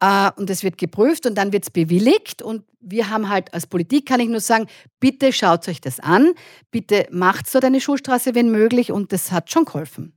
Äh, 0.03 0.31
und 0.35 0.49
es 0.49 0.63
wird 0.63 0.77
geprüft 0.77 1.25
und 1.25 1.35
dann 1.35 1.53
wird 1.53 1.63
es 1.63 1.69
bewilligt. 1.69 2.41
Und 2.41 2.65
wir 2.81 3.09
haben 3.09 3.29
halt 3.29 3.53
als 3.53 3.67
Politik, 3.67 4.05
kann 4.05 4.19
ich 4.19 4.27
nur 4.27 4.41
sagen, 4.41 4.67
bitte 4.99 5.31
schaut 5.31 5.67
euch 5.69 5.79
das 5.79 6.01
an, 6.01 6.33
bitte 6.71 7.07
macht 7.09 7.49
so 7.49 7.59
eine 7.59 7.79
Schulstraße, 7.79 8.35
wenn 8.35 8.51
möglich. 8.51 8.91
Und 8.91 9.13
das 9.13 9.31
hat 9.31 9.49
schon 9.49 9.63
geholfen. 9.63 10.13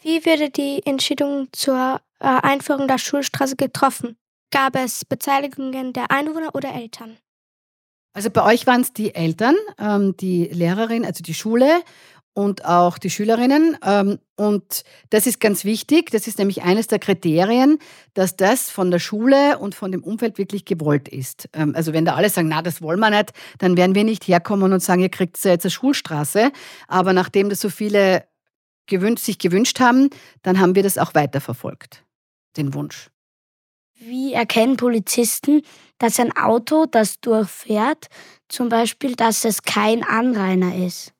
Wie 0.00 0.24
wurde 0.24 0.48
die 0.48 0.80
Entscheidung 0.86 1.48
zur 1.52 2.00
äh, 2.20 2.26
Einführung 2.26 2.88
der 2.88 2.98
Schulstraße 2.98 3.56
getroffen? 3.56 4.16
Gab 4.50 4.76
es 4.76 5.04
Beteiligungen 5.04 5.92
der 5.92 6.10
Einwohner 6.10 6.54
oder 6.54 6.74
Eltern? 6.74 7.18
Also 8.14 8.30
bei 8.30 8.44
euch 8.44 8.66
waren 8.66 8.80
es 8.80 8.92
die 8.92 9.14
Eltern, 9.14 9.56
ähm, 9.78 10.16
die 10.16 10.44
Lehrerin, 10.46 11.04
also 11.04 11.22
die 11.22 11.34
Schule 11.34 11.82
und 12.34 12.64
auch 12.64 12.98
die 12.98 13.10
Schülerinnen. 13.10 13.76
Ähm, 13.84 14.18
und 14.36 14.84
das 15.10 15.26
ist 15.26 15.40
ganz 15.40 15.64
wichtig. 15.64 16.10
Das 16.10 16.26
ist 16.26 16.38
nämlich 16.38 16.62
eines 16.62 16.86
der 16.86 16.98
Kriterien, 16.98 17.78
dass 18.14 18.36
das 18.36 18.70
von 18.70 18.90
der 18.90 18.98
Schule 18.98 19.58
und 19.58 19.74
von 19.74 19.92
dem 19.92 20.02
Umfeld 20.02 20.38
wirklich 20.38 20.64
gewollt 20.64 21.08
ist. 21.08 21.48
Ähm, 21.52 21.74
also 21.74 21.92
wenn 21.92 22.04
da 22.04 22.14
alle 22.14 22.30
sagen, 22.30 22.48
na, 22.48 22.62
das 22.62 22.80
wollen 22.82 23.00
wir 23.00 23.10
nicht, 23.10 23.32
dann 23.58 23.76
werden 23.76 23.94
wir 23.94 24.04
nicht 24.04 24.26
herkommen 24.26 24.72
und 24.72 24.80
sagen, 24.80 25.02
ihr 25.02 25.10
kriegt 25.10 25.42
jetzt 25.44 25.64
eine 25.64 25.70
Schulstraße. 25.70 26.52
Aber 26.88 27.12
nachdem 27.12 27.48
das 27.48 27.60
so 27.60 27.68
viele 27.68 28.24
gewünscht, 28.86 29.24
sich 29.24 29.38
gewünscht 29.38 29.80
haben, 29.80 30.10
dann 30.42 30.58
haben 30.58 30.74
wir 30.74 30.82
das 30.82 30.98
auch 30.98 31.14
weiterverfolgt, 31.14 32.04
den 32.56 32.74
Wunsch. 32.74 33.10
Wie 33.94 34.32
erkennen 34.32 34.76
Polizisten, 34.76 35.62
dass 35.98 36.18
ein 36.18 36.36
Auto, 36.36 36.86
das 36.86 37.20
durchfährt, 37.20 38.08
zum 38.48 38.68
Beispiel, 38.68 39.14
dass 39.14 39.44
es 39.44 39.62
kein 39.62 40.02
Anrainer 40.02 40.74
ist? 40.74 41.12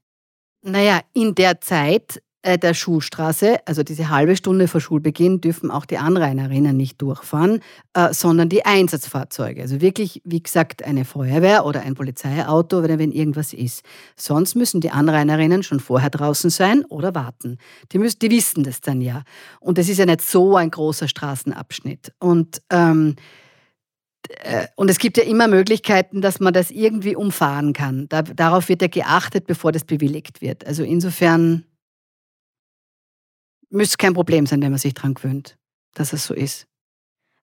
Naja, 0.63 1.01
in 1.13 1.35
der 1.35 1.61
Zeit 1.61 2.23
äh, 2.43 2.59
der 2.59 2.75
Schulstraße, 2.75 3.59
also 3.67 3.83
diese 3.83 4.11
halbe 4.11 4.37
Stunde 4.37 4.69
vor 4.69 4.81
Schulbeginn, 4.81 5.41
dürfen 5.41 5.71
auch 5.71 5.85
die 5.85 5.99
Anrainerinnen 5.99 6.77
nicht 6.77 7.01
durchfahren, 7.01 7.61
äh, 7.95 8.13
sondern 8.13 8.49
die 8.49 8.65
Einsatzfahrzeuge. 8.65 9.63
Also 9.63 9.81
wirklich, 9.81 10.21
wie 10.25 10.43
gesagt, 10.43 10.85
eine 10.85 11.05
Feuerwehr 11.05 11.65
oder 11.67 11.83
ein 11.83 11.95
Polizeiauto, 11.95 12.79
oder 12.79 12.99
wenn 12.99 13.13
irgendwas 13.13 13.53
ist. 13.53 13.85
Sonst 14.17 14.55
müssen 14.55 14.81
die 14.81 14.91
Anrainerinnen 14.91 15.63
schon 15.63 15.81
vorher 15.81 16.11
draußen 16.11 16.51
sein 16.51 16.85
oder 16.85 17.15
warten. 17.15 17.59
Die, 17.93 17.99
müssen, 17.99 18.19
die 18.21 18.31
wissen 18.31 18.65
das 18.65 18.81
dann 18.81 19.01
ja. 19.01 19.23
Und 19.61 19.79
es 19.79 19.89
ist 19.89 19.99
ja 19.99 20.07
nicht 20.07 20.23
so 20.23 20.57
ein 20.57 20.71
großer 20.71 21.09
Straßenabschnitt. 21.09 22.13
Und 22.19 22.63
ähm, 22.71 23.15
äh, 23.17 23.21
und 24.77 24.91
es 24.91 24.99
gibt 24.99 25.17
ja 25.17 25.25
immer 25.25 25.49
Möglichkeiten, 25.49 26.21
dass 26.21 26.41
man 26.41 26.53
das 26.53 26.71
irgendwie 26.71 27.17
umfahren 27.17 27.73
kann. 27.73 28.09
Da, 28.09 28.23
darauf 28.23 28.69
wird 28.69 28.83
ja 28.83 28.89
geachtet, 28.89 29.47
bevor 29.47 29.73
das 29.73 29.85
bewilligt 29.85 30.41
wird. 30.41 30.67
Also 30.67 30.85
insofern 30.85 31.65
müsste 33.71 33.97
kein 33.97 34.15
Problem 34.15 34.47
sein, 34.47 34.63
wenn 34.63 34.71
man 34.71 34.79
sich 34.79 34.95
daran 34.95 35.15
gewöhnt, 35.15 35.57
dass 35.95 36.13
es 36.13 36.25
so 36.25 36.35
ist. 36.35 36.67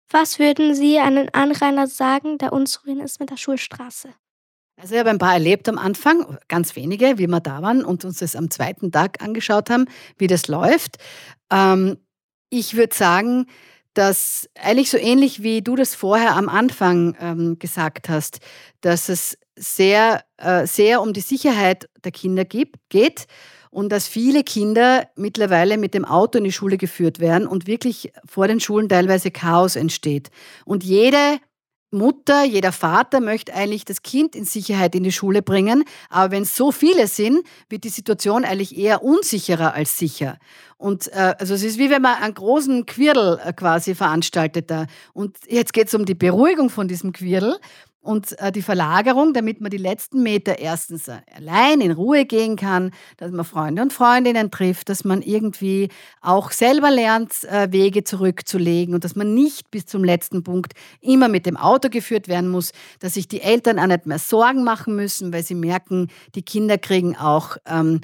Was 0.10 0.40
würden 0.40 0.74
Sie 0.74 0.98
einem 1.00 1.30
Anrainer 1.34 1.88
sagen, 1.88 2.38
der 2.38 2.54
unzufrieden 2.54 3.02
ist 3.02 3.20
mit 3.20 3.30
der 3.30 3.38
Schulstraße? 3.38 4.10
Also 4.78 4.94
ich 4.94 5.00
habe 5.00 5.10
ein 5.10 5.18
paar 5.18 5.34
erlebt 5.34 5.68
am 5.68 5.78
Anfang, 5.78 6.38
ganz 6.48 6.76
wenige, 6.76 7.18
wie 7.18 7.28
wir 7.28 7.42
da 7.42 7.62
waren 7.62 7.84
und 7.84 8.06
uns 8.06 8.20
das 8.20 8.36
am 8.36 8.50
zweiten 8.50 8.92
Tag 8.92 9.22
angeschaut 9.22 9.70
haben, 9.70 9.86
wie 10.18 10.28
das 10.28 10.48
läuft. 10.48 10.98
Ähm, 11.52 11.98
ich 12.50 12.76
würde 12.76 12.96
sagen, 12.96 13.48
dass 14.00 14.50
eigentlich 14.56 14.90
so 14.90 14.98
ähnlich 14.98 15.44
wie 15.44 15.62
du 15.62 15.76
das 15.76 15.94
vorher 15.94 16.38
am 16.38 16.48
Anfang 16.48 17.18
ähm, 17.20 17.60
gesagt 17.60 18.08
hast, 18.08 18.40
dass 18.80 19.10
es 19.10 19.38
sehr, 19.58 20.24
äh, 20.38 20.66
sehr 20.66 21.02
um 21.02 21.12
die 21.12 21.20
Sicherheit 21.20 21.90
der 22.02 22.14
Kinder 22.14 22.46
gibt, 22.46 22.78
geht 22.88 23.28
und 23.72 23.92
dass 23.92 24.08
viele 24.08 24.46
Kinder 24.46 25.10
mittlerweile 25.18 25.78
mit 25.78 25.94
dem 25.94 26.06
Auto 26.06 26.38
in 26.38 26.46
die 26.46 26.54
Schule 26.54 26.78
geführt 26.78 27.20
werden 27.20 27.46
und 27.46 27.68
wirklich 27.68 28.14
vor 28.26 28.48
den 28.48 28.62
Schulen 28.62 28.88
teilweise 28.88 29.32
Chaos 29.32 29.76
entsteht. 29.76 30.30
Und 30.64 30.86
jede 30.86 31.40
Mutter, 31.92 32.44
jeder 32.44 32.72
Vater 32.72 33.20
möchte 33.20 33.54
eigentlich 33.54 33.86
das 33.86 34.04
Kind 34.04 34.36
in 34.36 34.46
Sicherheit 34.46 34.94
in 34.94 35.04
die 35.04 35.12
Schule 35.12 35.42
bringen, 35.42 35.84
aber 36.10 36.32
wenn 36.32 36.44
es 36.44 36.56
so 36.56 36.72
viele 36.72 37.08
sind, 37.08 37.46
wird 37.68 37.84
die 37.84 37.90
Situation 37.90 38.46
eigentlich 38.46 38.78
eher 38.78 39.04
unsicherer 39.04 39.74
als 39.74 39.98
sicher. 39.98 40.38
Und 40.78 41.12
äh, 41.12 41.36
also 41.38 41.56
es 41.56 41.64
ist 41.64 41.78
wie 41.78 41.90
wenn 41.90 42.02
man 42.02 42.22
einen 42.22 42.34
großen 42.34 42.86
Quirl 42.86 43.40
äh, 43.44 43.52
quasi 43.54 43.96
veranstaltet 43.96 44.72
da. 44.72 44.86
Und 45.14 45.38
jetzt 45.48 45.74
geht 45.74 45.88
es 45.88 45.94
um 45.94 46.06
die 46.06 46.16
Beruhigung 46.16 46.70
von 46.70 46.88
diesem 46.88 47.12
Quirl 47.12 47.60
und 48.02 48.40
äh, 48.40 48.52
die 48.52 48.62
Verlagerung, 48.62 49.34
damit 49.34 49.62
man 49.62 49.72
die 49.72 49.78
letzten 49.78 50.24
Meter 50.24 50.60
erstens 50.60 51.10
allein 51.10 51.82
in 51.82 51.92
Ruhe 51.92 52.26
gehen 52.26 52.56
kann, 52.56 52.92
dass 53.18 53.32
man 53.32 53.46
Freunde 53.46 53.82
und 53.82 53.94
Freundinnen 53.94 54.52
trifft, 54.52 54.90
dass 54.90 55.04
man 55.04 55.22
irgendwie 55.22 55.90
auch 56.22 56.52
selber 56.52 56.92
lernt, 56.92 57.44
äh, 57.44 57.72
Wege 57.72 58.04
zurückzulegen 58.04 58.94
und 58.94 59.04
dass 59.04 59.16
man 59.16 59.34
nicht 59.34 59.70
bis 59.72 59.86
zum 59.86 60.04
letzten 60.04 60.44
Punkt 60.44 60.74
immer 61.02 61.28
mit 61.28 61.46
dem 61.46 61.58
Auto 61.58 61.90
geführt 61.90 62.28
werden 62.28 62.50
muss, 62.50 62.72
dass 63.00 63.16
sich 63.16 63.28
die 63.28 63.42
Eltern 63.42 63.80
auch 63.80 63.88
nicht 63.88 64.06
mehr 64.06 64.20
Sorgen 64.20 64.64
machen 64.64 64.96
müssen, 64.96 65.34
weil 65.34 65.44
sie 65.44 65.56
merken, 65.56 66.08
die 66.36 66.44
Kinder 66.44 66.78
kriegen 66.78 67.18
auch 67.18 67.58
ähm, 67.66 68.02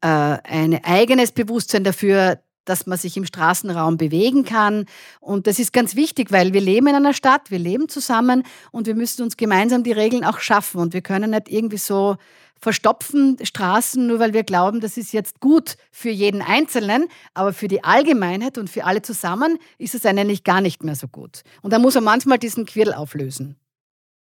äh, 0.00 0.06
ein 0.06 0.84
eigenes 0.84 1.32
Bewusstsein 1.32 1.84
dafür, 1.84 2.40
dass 2.68 2.86
man 2.86 2.98
sich 2.98 3.16
im 3.16 3.24
Straßenraum 3.24 3.96
bewegen 3.96 4.44
kann. 4.44 4.86
Und 5.20 5.46
das 5.46 5.58
ist 5.58 5.72
ganz 5.72 5.96
wichtig, 5.96 6.30
weil 6.30 6.52
wir 6.52 6.60
leben 6.60 6.86
in 6.88 6.94
einer 6.94 7.14
Stadt, 7.14 7.50
wir 7.50 7.58
leben 7.58 7.88
zusammen 7.88 8.44
und 8.72 8.86
wir 8.86 8.94
müssen 8.94 9.22
uns 9.22 9.36
gemeinsam 9.36 9.82
die 9.82 9.92
Regeln 9.92 10.24
auch 10.24 10.40
schaffen. 10.40 10.80
Und 10.80 10.92
wir 10.92 11.02
können 11.02 11.30
nicht 11.30 11.48
irgendwie 11.48 11.78
so 11.78 12.16
verstopfen 12.60 13.36
Straßen, 13.40 14.06
nur 14.06 14.18
weil 14.18 14.32
wir 14.32 14.42
glauben, 14.42 14.80
das 14.80 14.96
ist 14.96 15.12
jetzt 15.12 15.40
gut 15.40 15.76
für 15.92 16.10
jeden 16.10 16.42
Einzelnen, 16.42 17.06
aber 17.34 17.52
für 17.52 17.68
die 17.68 17.84
Allgemeinheit 17.84 18.58
und 18.58 18.68
für 18.68 18.84
alle 18.84 19.00
zusammen 19.02 19.58
ist 19.78 19.94
es 19.94 20.04
eigentlich 20.04 20.44
gar 20.44 20.60
nicht 20.60 20.82
mehr 20.82 20.96
so 20.96 21.06
gut. 21.06 21.42
Und 21.62 21.72
da 21.72 21.78
muss 21.78 21.94
man 21.94 22.04
manchmal 22.04 22.38
diesen 22.38 22.66
Quirl 22.66 22.92
auflösen. 22.92 23.56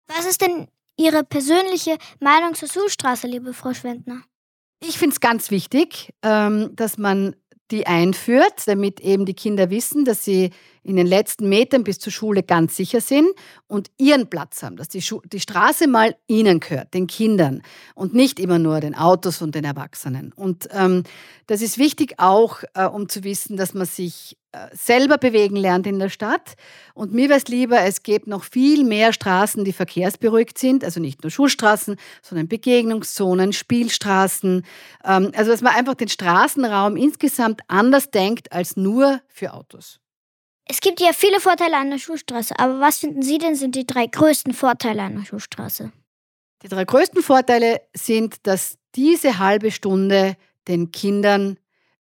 Was 0.08 0.26
ist 0.26 0.42
denn 0.42 0.68
Ihre 0.98 1.24
persönliche 1.24 1.98
Meinung 2.20 2.56
zur 2.56 2.70
Schulstraße, 2.70 3.28
liebe 3.28 3.54
Frau 3.54 3.74
Schwendner? 3.74 4.24
Ich 4.82 4.98
finde 4.98 5.14
es 5.14 5.20
ganz 5.20 5.52
wichtig, 5.52 6.14
ähm, 6.22 6.76
dass 6.76 6.98
man 6.98 7.36
die 7.72 7.88
einführt, 7.88 8.68
damit 8.68 9.00
eben 9.00 9.26
die 9.26 9.34
Kinder 9.34 9.70
wissen, 9.70 10.06
dass 10.06 10.24
sie 10.24 10.52
in 10.84 10.98
den 10.98 11.08
letzten 11.08 11.50
Metern 11.50 11.84
bis 11.84 11.98
zur 11.98 12.12
Schule 12.12 12.44
ganz 12.44 12.76
sicher 12.76 13.02
sind 13.02 13.28
und 13.68 13.90
ihren 13.98 14.30
Platz 14.30 14.62
haben, 14.62 14.78
dass 14.78 14.88
die, 14.88 15.02
Schu 15.02 15.20
die 15.26 15.40
Straße 15.40 15.88
mal 15.88 16.16
ihnen 16.28 16.60
gehört, 16.60 16.94
den 16.94 17.08
Kindern 17.08 17.64
und 17.96 18.14
nicht 18.14 18.40
immer 18.40 18.60
nur 18.60 18.80
den 18.82 18.94
Autos 18.94 19.42
und 19.42 19.56
den 19.56 19.64
Erwachsenen. 19.64 20.32
Und 20.34 20.70
ähm, 20.72 21.04
das 21.48 21.62
ist 21.64 21.80
wichtig 21.80 22.16
auch, 22.18 22.62
äh, 22.76 22.86
um 22.86 23.10
zu 23.10 23.24
wissen, 23.24 23.58
dass 23.58 23.74
man 23.74 23.88
sich 23.88 24.38
selber 24.72 25.18
bewegen 25.18 25.56
lernt 25.56 25.88
in 25.88 26.00
der 26.00 26.10
Stadt. 26.10 26.56
Und 26.94 27.14
mir 27.14 27.30
wäre 27.30 27.40
es 27.40 27.48
lieber, 27.48 27.82
es 27.82 28.04
gäbe 28.04 28.30
noch 28.30 28.44
viel 28.44 28.84
mehr 28.84 29.14
Straßen, 29.14 29.64
die 29.66 29.74
verkehrsberuhigt 29.74 30.58
sind, 30.58 30.84
also 30.84 31.00
nicht 31.00 31.24
nur 31.24 31.32
Schulstraßen, 31.32 31.98
sondern 32.22 32.48
Begegnungszonen, 32.48 33.54
Spielstraßen. 33.54 34.66
Ähm, 35.04 35.32
also 35.36 35.52
dass 35.52 35.62
man 35.62 35.76
einfach 35.76 35.96
den 35.96 36.10
Straßenraum 36.10 36.98
insgesamt 36.98 37.62
anders 37.68 38.12
denkt 38.12 38.52
als 38.52 38.78
nur 38.78 39.22
für 39.28 39.54
Autos. 39.54 40.00
Es 40.68 40.80
gibt 40.82 41.00
ja 41.00 41.12
viele 41.14 41.40
Vorteile 41.40 41.78
an 41.78 41.92
der 41.92 42.00
Schulstraße, 42.00 42.58
aber 42.58 42.80
was 42.80 42.98
finden 42.98 43.22
Sie 43.22 43.38
denn 43.38 43.56
sind 43.56 43.76
die 43.76 43.86
drei 43.86 44.08
größten 44.08 44.54
Vorteile 44.54 45.04
an 45.04 45.16
der 45.18 45.26
Schulstraße? 45.26 45.92
Die 46.64 46.68
drei 46.70 46.86
größten 46.86 47.22
Vorteile 47.22 47.82
sind, 47.96 48.48
dass 48.48 48.78
diese 48.96 49.38
halbe 49.38 49.70
Stunde 49.70 50.36
den 50.68 50.92
Kindern 50.92 51.60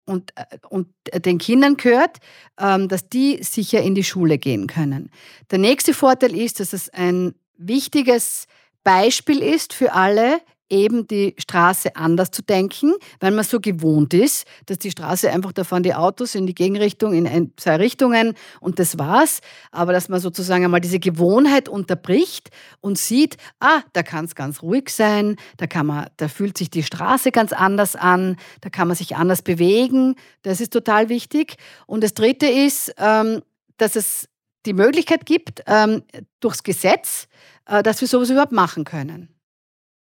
und, 0.06 0.32
äh, 0.36 0.46
und 0.70 0.88
den 1.14 1.38
Kindern 1.38 1.78
gehört, 1.78 2.18
ähm, 2.60 2.88
dass 2.88 3.10
die 3.10 3.42
sicher 3.44 3.82
in 3.82 3.96
die 3.96 4.04
Schule 4.04 4.38
gehen 4.38 4.68
können. 4.68 5.10
Der 5.52 5.60
nächste 5.60 5.94
Vorteil 5.94 6.36
ist, 6.36 6.60
dass 6.60 6.74
es 6.74 6.90
ein 6.90 7.36
wichtiges 7.58 8.48
Beispiel 8.84 9.42
ist 9.42 9.74
für 9.74 9.94
alle, 9.94 10.42
eben 10.74 11.08
die 11.08 11.36
Straße 11.38 11.96
anders 11.96 12.32
zu 12.32 12.42
denken, 12.42 12.94
weil 13.20 13.32
man 13.32 13.44
so 13.44 13.60
gewohnt 13.60 14.13
ist, 14.13 14.46
dass 14.65 14.80
die 14.80 14.92
Straße 14.92 15.30
einfach, 15.30 15.51
da 15.51 15.63
fahren 15.63 15.84
die 15.84 15.94
Autos 15.94 16.36
in 16.36 16.48
die 16.48 16.56
Gegenrichtung, 16.56 17.13
in 17.13 17.27
ein, 17.27 17.51
zwei 17.58 17.75
Richtungen 17.75 18.34
und 18.60 18.80
das 18.80 18.98
war's. 18.98 19.39
Aber 19.72 19.94
dass 19.94 20.10
man 20.10 20.20
sozusagen 20.20 20.65
einmal 20.65 20.82
diese 20.82 21.00
Gewohnheit 21.00 21.70
unterbricht 21.70 22.50
und 22.82 22.98
sieht, 22.98 23.38
ah, 23.60 23.82
da 23.94 24.03
kann 24.03 24.25
es 24.25 24.36
ganz 24.36 24.63
ruhig 24.63 24.89
sein, 24.89 25.38
da 25.58 25.68
kann 25.68 25.86
man, 25.86 26.08
da 26.18 26.27
fühlt 26.27 26.58
sich 26.58 26.70
die 26.70 26.84
Straße 26.84 27.32
ganz 27.32 27.53
anders 27.53 27.96
an, 27.96 28.38
da 28.62 28.70
kann 28.70 28.88
man 28.88 28.98
sich 28.98 29.15
anders 29.15 29.44
bewegen. 29.44 30.15
Das 30.42 30.60
ist 30.60 30.74
total 30.74 31.10
wichtig. 31.10 31.58
Und 31.86 32.03
das 32.03 32.15
dritte 32.15 32.48
ist, 32.48 32.94
ähm, 32.98 33.42
dass 33.77 33.96
es 33.96 34.27
die 34.65 34.74
Möglichkeit 34.74 35.25
gibt, 35.25 35.63
ähm, 35.68 36.03
durchs 36.39 36.63
Gesetz, 36.63 37.27
äh, 37.65 37.84
dass 37.84 38.01
wir 38.01 38.08
sowas 38.08 38.30
überhaupt 38.30 38.51
machen 38.51 38.86
können. 38.86 39.30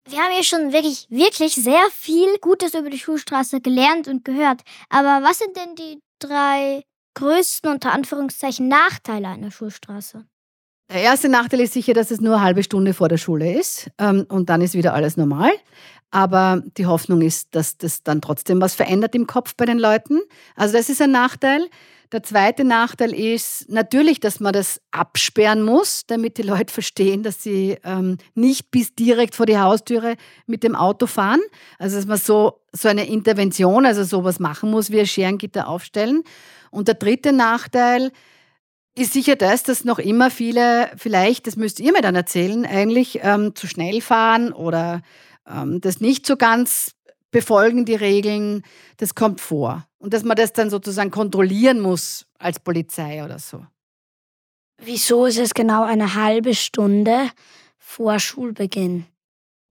Wir 0.06 0.18
haben 0.18 0.32
hier 0.32 0.44
schon 0.44 0.73
wirklich, 0.73 1.06
wirklich 1.08 1.54
sehr 1.54 1.82
viel 1.90 2.38
Gutes 2.40 2.75
über 2.75 2.90
die 2.90 2.99
Schulstraße 2.99 3.61
gelernt 3.61 4.06
und 4.06 4.25
gehört. 4.25 4.61
Aber 4.90 5.26
was 5.26 5.38
sind 5.38 5.56
denn 5.56 5.75
die 5.76 6.00
drei 6.18 6.84
größten, 7.14 7.70
unter 7.70 7.92
Anführungszeichen, 7.92 8.68
Nachteile 8.68 9.28
einer 9.28 9.50
Schulstraße? 9.50 10.26
Der 10.92 11.00
erste 11.00 11.30
Nachteil 11.30 11.61
ist 11.61 11.73
sicher, 11.73 11.94
dass 11.94 12.11
es 12.11 12.20
nur 12.20 12.34
eine 12.34 12.44
halbe 12.44 12.62
Stunde 12.62 12.92
vor 12.92 13.08
der 13.08 13.16
Schule 13.16 13.58
ist 13.58 13.90
ähm, 13.99 14.26
und 14.28 14.50
dann 14.50 14.61
ist 14.61 14.75
wieder 14.75 14.92
alles 14.92 15.16
normal. 15.16 15.50
Aber 16.11 16.62
die 16.76 16.87
Hoffnung 16.87 17.23
ist, 17.23 17.54
dass 17.54 17.78
das 17.78 18.02
dann 18.02 18.20
trotzdem 18.20 18.61
was 18.61 18.75
verändert 18.75 19.14
im 19.14 19.26
Kopf 19.26 19.56
bei 19.56 19.64
den 19.64 19.78
Leuten. 19.78 20.20
Also 20.54 20.76
das 20.76 20.90
ist 20.90 21.00
ein 21.00 21.11
Nachteil. 21.11 21.68
Der 22.12 22.23
zweite 22.23 22.64
Nachteil 22.64 23.12
ist 23.12 23.68
natürlich, 23.68 24.20
dass 24.20 24.40
man 24.40 24.52
das 24.52 24.80
absperren 24.90 25.62
muss, 25.62 26.06
damit 26.06 26.38
die 26.38 26.42
Leute 26.42 26.73
verstehen, 26.73 27.23
dass 27.23 27.42
sie 27.42 27.78
ähm, 27.84 28.18
nicht 28.34 28.70
bis 28.70 28.94
direkt 28.94 29.34
vor 29.34 29.46
die 29.46 29.58
Haustüre 29.58 30.16
mit 30.46 30.62
dem 30.62 30.76
Auto 30.76 31.06
fahren. 31.06 31.40
Also 31.78 31.96
dass 31.96 32.06
man 32.06 32.18
so, 32.18 32.61
so 32.73 32.88
eine 32.88 33.06
Intervention, 33.06 33.87
also 33.87 34.04
sowas 34.04 34.38
machen 34.38 34.70
muss, 34.70 34.90
wie 34.90 35.00
ein 35.00 35.06
Scherengitter 35.06 35.68
aufstellen. 35.68 36.23
Und 36.70 36.88
der 36.88 36.94
dritte 36.94 37.32
Nachteil, 37.32 38.12
ist 38.96 39.12
sicher 39.12 39.37
das, 39.37 39.64
dass 39.64 39.84
noch 39.84 39.99
immer 39.99 40.30
viele, 40.30 40.90
vielleicht, 40.96 41.46
das 41.46 41.56
müsst 41.56 41.80
ihr 41.80 41.92
mir 41.92 42.00
dann 42.00 42.14
erzählen, 42.14 42.64
eigentlich 42.64 43.20
ähm, 43.23 43.54
zu 43.54 43.66
schnell 43.66 44.00
fahren 44.00 44.52
oder 44.52 45.02
ähm, 45.49 45.80
das 45.80 46.00
nicht 46.00 46.26
so 46.26 46.37
ganz 46.37 46.94
befolgen, 47.35 47.85
die 47.85 47.97
Regeln. 47.97 48.62
Das 48.97 49.14
kommt 49.14 49.43
vor. 49.43 49.87
Und 49.99 50.14
dass 50.14 50.25
man 50.25 50.37
das 50.37 50.53
dann 50.53 50.71
sozusagen 50.71 51.11
kontrollieren 51.11 51.81
muss 51.81 52.26
als 52.38 52.61
Polizei 52.61 53.23
oder 53.23 53.38
so. 53.38 53.67
Wieso 54.79 55.26
ist 55.26 55.38
es 55.38 55.53
genau 55.53 55.83
eine 55.83 56.14
halbe 56.14 56.55
Stunde 56.55 57.31
vor 57.79 58.19
Schulbeginn? 58.19 59.07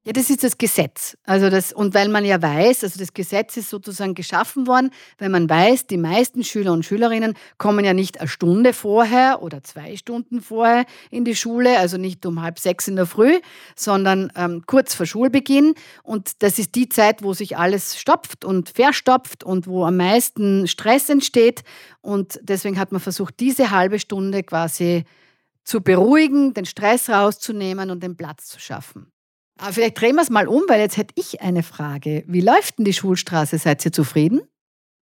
Ja, 0.05 0.11
das 0.11 0.29
ist 0.29 0.43
das 0.43 0.57
Gesetz. 0.57 1.17
Also 1.23 1.49
das, 1.49 1.71
und 1.71 1.93
weil 1.93 2.09
man 2.09 2.25
ja 2.25 2.41
weiß, 2.41 2.83
also 2.83 2.99
das 2.99 3.13
Gesetz 3.13 3.55
ist 3.55 3.69
sozusagen 3.69 4.15
geschaffen 4.15 4.67
worden, 4.67 4.91
weil 5.17 5.29
man 5.29 5.49
weiß, 5.49 5.87
die 5.87 5.97
meisten 5.97 6.43
Schüler 6.43 6.73
und 6.73 6.83
Schülerinnen 6.83 7.35
kommen 7.57 7.85
ja 7.85 7.93
nicht 7.93 8.19
eine 8.19 8.27
Stunde 8.27 8.73
vorher 8.73 9.41
oder 9.41 9.63
zwei 9.63 9.95
Stunden 9.95 10.41
vorher 10.41 10.85
in 11.09 11.23
die 11.23 11.37
Schule, 11.37 11.79
also 11.79 11.95
nicht 11.95 12.25
um 12.25 12.41
halb 12.41 12.59
sechs 12.59 12.89
in 12.89 12.97
der 12.97 13.05
Früh, 13.05 13.39
sondern 13.77 14.29
ähm, 14.35 14.63
kurz 14.65 14.93
vor 14.93 15.05
Schulbeginn. 15.05 15.73
Und 16.03 16.43
das 16.43 16.59
ist 16.59 16.75
die 16.75 16.89
Zeit, 16.89 17.23
wo 17.23 17.33
sich 17.33 17.55
alles 17.57 17.97
stopft 17.97 18.43
und 18.43 18.67
verstopft 18.67 19.45
und 19.45 19.67
wo 19.67 19.85
am 19.85 19.95
meisten 19.95 20.67
Stress 20.67 21.07
entsteht. 21.07 21.63
Und 22.01 22.41
deswegen 22.43 22.77
hat 22.77 22.91
man 22.91 22.99
versucht, 22.99 23.39
diese 23.39 23.71
halbe 23.71 23.99
Stunde 23.99 24.43
quasi 24.43 25.05
zu 25.63 25.79
beruhigen, 25.79 26.53
den 26.53 26.65
Stress 26.65 27.09
rauszunehmen 27.09 27.89
und 27.89 28.03
den 28.03 28.17
Platz 28.17 28.47
zu 28.47 28.59
schaffen. 28.59 29.13
Aber 29.59 29.73
vielleicht 29.73 29.99
drehen 29.99 30.15
wir 30.15 30.21
es 30.21 30.29
mal 30.29 30.47
um, 30.47 30.63
weil 30.67 30.79
jetzt 30.79 30.97
hätte 30.97 31.13
ich 31.17 31.41
eine 31.41 31.63
Frage. 31.63 32.23
Wie 32.27 32.41
läuft 32.41 32.77
denn 32.77 32.85
die 32.85 32.93
Schulstraße? 32.93 33.57
Seid 33.57 33.85
ihr 33.85 33.91
zufrieden? 33.91 34.41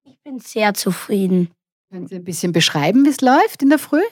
Ich 0.03 0.19
bin 0.23 0.39
sehr 0.39 0.73
zufrieden. 0.73 1.49
Können 1.91 2.07
Sie 2.07 2.15
ein 2.15 2.23
bisschen 2.23 2.51
beschreiben, 2.51 3.05
wie 3.05 3.09
es 3.09 3.21
läuft 3.21 3.61
in 3.61 3.69
der 3.69 3.79
Früh? 3.79 4.03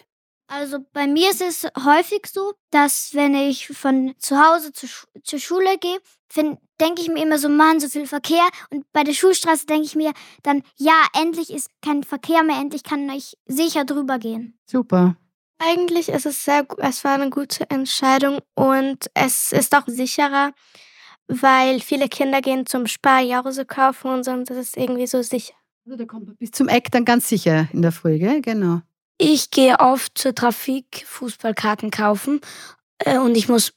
Also 0.48 0.80
bei 0.94 1.06
mir 1.06 1.30
ist 1.30 1.42
es 1.42 1.68
häufig 1.86 2.26
so, 2.26 2.54
dass 2.72 3.14
wenn 3.14 3.36
ich 3.36 3.68
von 3.68 4.16
zu 4.18 4.36
Hause 4.38 4.74
zu, 4.74 4.88
zur 5.24 5.40
Schule 5.40 5.78
gehe, 5.80 6.00
denke 6.82 7.02
ich 7.02 7.10
mir 7.10 7.24
immer 7.24 7.38
so, 7.38 7.50
Mann, 7.50 7.80
so 7.80 7.88
viel 7.88 8.08
Verkehr. 8.08 8.48
Und 8.72 8.92
bei 8.92 9.04
der 9.04 9.14
Schulstraße 9.14 9.68
denke 9.68 9.86
ich 9.86 9.96
mir 9.96 10.12
dann, 10.42 10.64
ja, 10.76 11.06
endlich 11.22 11.52
ist 11.52 11.70
kein 11.84 12.04
Verkehr 12.04 12.44
mehr, 12.44 12.60
endlich 12.60 12.84
kann 12.84 13.08
ich 13.10 13.38
sicher 13.46 13.86
drüber 13.86 14.18
gehen. 14.18 14.58
Super. 14.66 15.16
Eigentlich 15.60 16.08
ist 16.08 16.26
es 16.26 16.46
sehr, 16.46 16.66
es 16.78 17.04
war 17.04 17.16
eine 17.16 17.30
gute 17.30 17.70
Entscheidung 17.70 18.40
und 18.56 19.12
es 19.14 19.52
ist 19.52 19.76
auch 19.76 19.86
sicherer, 19.88 20.54
weil 21.28 21.82
viele 21.82 22.08
Kinder 22.08 22.42
gehen 22.42 22.66
zum 22.66 22.88
Sparjause 22.88 23.66
kaufen 23.66 24.10
und 24.10 24.24
so 24.24 24.32
und 24.32 24.50
das 24.50 24.58
ist 24.58 24.78
irgendwie 24.78 25.06
so 25.06 25.22
sicher. 25.22 25.54
Also 25.86 25.98
da 25.98 26.06
kommt 26.06 26.28
man 26.28 26.38
bis 26.38 26.52
zum 26.52 26.70
Eck 26.70 26.92
dann 26.92 27.04
ganz 27.04 27.28
sicher 27.28 27.68
in 27.74 27.82
der 27.82 27.92
Früh, 27.92 28.20
gell? 28.20 28.42
Genau. 28.42 28.82
Ich 29.18 29.52
gehe 29.52 29.80
oft 29.80 30.18
zur 30.18 30.34
Trafik 30.34 31.04
Fußballkarten 31.06 31.92
kaufen 31.92 32.40
äh, 33.00 33.18
und 33.18 33.36
ich 33.36 33.50
muss 33.50 33.74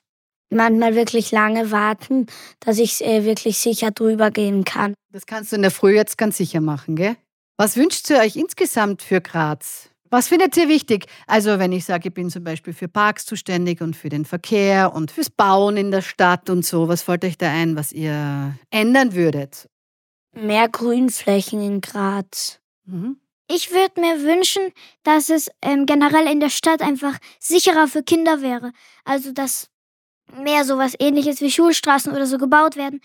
manchmal 0.51 0.95
wirklich 0.95 1.33
lange 1.33 1.73
warten, 1.73 2.27
dass 2.61 2.79
ich 2.79 3.05
äh, 3.05 3.25
wirklich 3.25 3.59
sicher 3.59 3.91
drüber 3.91 4.31
gehen 4.31 4.65
kann. 4.65 4.95
Das 5.11 5.27
kannst 5.27 5.51
du 5.51 5.57
in 5.57 5.63
der 5.63 5.73
Früh 5.73 5.97
jetzt 5.97 6.17
ganz 6.17 6.37
sicher 6.37 6.61
machen, 6.61 6.95
gell? 6.95 7.17
Was 7.57 7.77
wünscht 7.77 8.09
ihr 8.11 8.19
euch 8.19 8.37
insgesamt 8.37 9.03
für 9.03 9.21
Graz? 9.21 9.92
Was 10.13 10.29
findet 10.29 10.55
ihr 10.59 10.69
wichtig? 10.69 11.07
Also 11.27 11.59
wenn 11.59 11.73
ich 11.73 11.87
sage, 11.87 12.09
ich 12.09 12.15
bin 12.15 12.29
zum 12.29 12.45
Beispiel 12.45 12.75
für 12.75 12.87
Parks 12.87 13.25
zuständig 13.25 13.81
und 13.81 13.97
für 13.97 14.11
den 14.11 14.27
Verkehr 14.27 14.93
und 14.95 15.11
fürs 15.11 15.31
Bauen 15.31 15.79
in 15.79 15.91
der 15.91 16.03
Stadt 16.03 16.51
und 16.51 16.67
so, 16.67 16.87
was 16.87 17.01
fällt 17.01 17.25
euch 17.25 17.39
da 17.39 17.51
ein, 17.51 17.77
was 17.77 17.93
ihr 17.93 18.55
ändern 18.69 19.15
würdet? 19.15 19.71
Mehr 20.35 20.69
Grünflächen 20.69 21.63
in 21.63 21.81
Graz. 21.81 22.61
Mhm. 22.85 23.17
Ich 23.49 23.73
würde 23.73 24.03
mir 24.03 24.23
wünschen, 24.23 24.63
dass 25.03 25.31
es 25.31 25.51
ähm, 25.63 25.87
generell 25.87 26.31
in 26.31 26.41
der 26.41 26.51
Stadt 26.51 26.83
einfach 26.83 27.17
sicherer 27.41 27.89
für 27.89 28.03
Kinder 28.03 28.43
wäre. 28.43 28.73
Also 29.05 29.33
dass 29.33 29.71
mehr 30.37 30.67
sowas 30.67 30.93
ähnliches 30.99 31.41
wie 31.41 31.51
Schulstraßen 31.51 32.13
oder 32.13 32.27
so 32.27 32.37
gebaut 32.37 32.77
werden. 32.77 33.01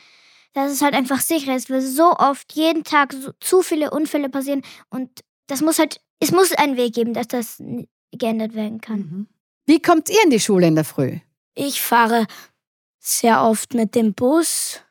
Dass 0.52 0.74
es 0.74 0.82
halt 0.82 0.94
einfach 0.94 1.22
sicher 1.22 1.56
ist, 1.56 1.70
weil 1.70 1.80
so 1.80 2.12
oft 2.18 2.52
jeden 2.52 2.84
Tag 2.84 3.14
so, 3.14 3.32
zu 3.40 3.62
viele 3.62 3.92
Unfälle 3.92 4.28
passieren 4.28 4.64
und 4.90 5.22
das 5.48 5.62
muss 5.62 5.80
halt 5.80 6.02
es 6.20 6.32
muss 6.32 6.52
einen 6.54 6.78
Weg 6.78 6.96
geben, 6.96 7.14
dass 7.14 7.28
das 7.28 7.62
geändert 8.12 8.56
werden 8.56 8.82
kann. 8.82 9.00
Mhm. 9.00 9.28
Wie 9.66 9.82
kommt 9.82 10.10
ihr 10.10 10.24
in 10.24 10.30
die 10.30 10.40
Schule 10.40 10.68
in 10.68 10.76
der 10.76 10.86
Früh? 10.86 11.20
Ich 11.56 11.82
fahre 11.82 12.26
sehr 13.00 13.44
oft 13.44 13.74
mit 13.74 13.96
dem 13.96 14.14
Bus 14.14 14.82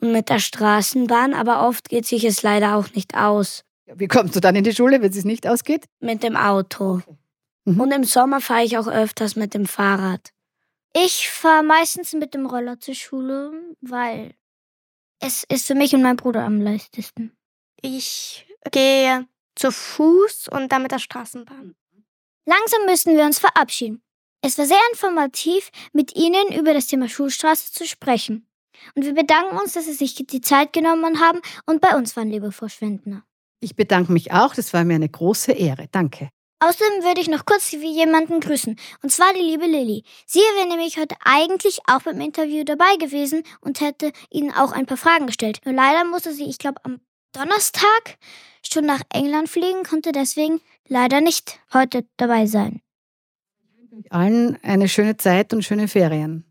und 0.00 0.12
mit 0.12 0.28
der 0.28 0.38
Straßenbahn, 0.38 1.34
aber 1.34 1.66
oft 1.66 1.88
geht 1.88 2.06
sich 2.06 2.24
es 2.24 2.42
leider 2.42 2.76
auch 2.76 2.92
nicht 2.94 3.16
aus. 3.16 3.64
Wie 3.86 4.08
kommst 4.08 4.34
du 4.36 4.40
dann 4.40 4.56
in 4.56 4.64
die 4.64 4.74
Schule, 4.74 5.02
wenn 5.02 5.10
es 5.10 5.24
nicht 5.24 5.46
ausgeht? 5.46 5.86
Mit 6.00 6.22
dem 6.22 6.36
Auto. 6.36 7.02
Mhm. 7.64 7.80
Und 7.80 7.92
im 7.92 8.04
Sommer 8.04 8.40
fahre 8.40 8.64
ich 8.64 8.78
auch 8.78 8.86
öfters 8.86 9.36
mit 9.36 9.54
dem 9.54 9.66
Fahrrad. 9.66 10.30
Ich 10.94 11.28
fahre 11.28 11.64
meistens 11.64 12.12
mit 12.12 12.34
dem 12.34 12.46
Roller 12.46 12.78
zur 12.78 12.94
Schule, 12.94 13.52
weil 13.80 14.34
es 15.20 15.44
ist 15.48 15.66
für 15.66 15.74
mich 15.74 15.94
und 15.94 16.02
meinen 16.02 16.16
Bruder 16.16 16.44
am 16.44 16.60
leichtesten. 16.60 17.32
Ich 17.80 18.46
gehe 18.70 19.26
zu 19.54 19.70
Fuß 19.70 20.48
und 20.48 20.70
dann 20.72 20.82
mit 20.82 20.92
der 20.92 20.98
Straßenbahn. 20.98 21.74
Langsam 22.46 22.84
müssen 22.86 23.16
wir 23.16 23.24
uns 23.24 23.38
verabschieden. 23.38 24.02
Es 24.42 24.58
war 24.58 24.66
sehr 24.66 24.80
informativ, 24.92 25.70
mit 25.92 26.14
Ihnen 26.16 26.52
über 26.52 26.74
das 26.74 26.86
Thema 26.86 27.08
Schulstraße 27.08 27.72
zu 27.72 27.86
sprechen. 27.86 28.46
Und 28.94 29.04
wir 29.04 29.14
bedanken 29.14 29.56
uns, 29.56 29.72
dass 29.72 29.86
Sie 29.86 29.94
sich 29.94 30.14
die 30.14 30.40
Zeit 30.40 30.72
genommen 30.72 31.20
haben 31.20 31.40
und 31.64 31.80
bei 31.80 31.96
uns 31.96 32.16
waren, 32.16 32.28
liebe 32.28 32.52
Frau 32.52 32.68
Schwendner. 32.68 33.24
Ich 33.60 33.76
bedanke 33.76 34.12
mich 34.12 34.32
auch, 34.32 34.54
das 34.54 34.74
war 34.74 34.84
mir 34.84 34.96
eine 34.96 35.08
große 35.08 35.52
Ehre. 35.52 35.86
Danke. 35.90 36.28
Außerdem 36.60 37.02
würde 37.02 37.20
ich 37.20 37.28
noch 37.28 37.46
kurz 37.46 37.72
jemanden 37.72 38.40
grüßen, 38.40 38.76
und 39.02 39.10
zwar 39.10 39.32
die 39.34 39.40
liebe 39.40 39.66
Lilly. 39.66 40.04
Sie 40.26 40.38
wäre 40.38 40.68
nämlich 40.68 40.98
heute 40.98 41.16
eigentlich 41.24 41.80
auch 41.86 42.02
beim 42.02 42.20
Interview 42.20 42.64
dabei 42.64 42.96
gewesen 42.96 43.42
und 43.60 43.80
hätte 43.80 44.12
Ihnen 44.30 44.52
auch 44.52 44.72
ein 44.72 44.86
paar 44.86 44.96
Fragen 44.96 45.26
gestellt. 45.26 45.60
Nur 45.64 45.74
leider 45.74 46.04
musste 46.04 46.32
sie, 46.32 46.44
ich 46.44 46.58
glaube, 46.58 46.82
am 46.84 47.00
Donnerstag 47.34 48.16
schon 48.62 48.86
nach 48.86 49.02
England 49.12 49.48
fliegen, 49.48 49.82
konnte 49.82 50.12
deswegen 50.12 50.60
leider 50.88 51.20
nicht 51.20 51.60
heute 51.72 52.06
dabei 52.16 52.46
sein. 52.46 52.80
Allen 54.10 54.58
eine 54.62 54.88
schöne 54.88 55.16
Zeit 55.16 55.52
und 55.52 55.62
schöne 55.62 55.88
Ferien. 55.88 56.44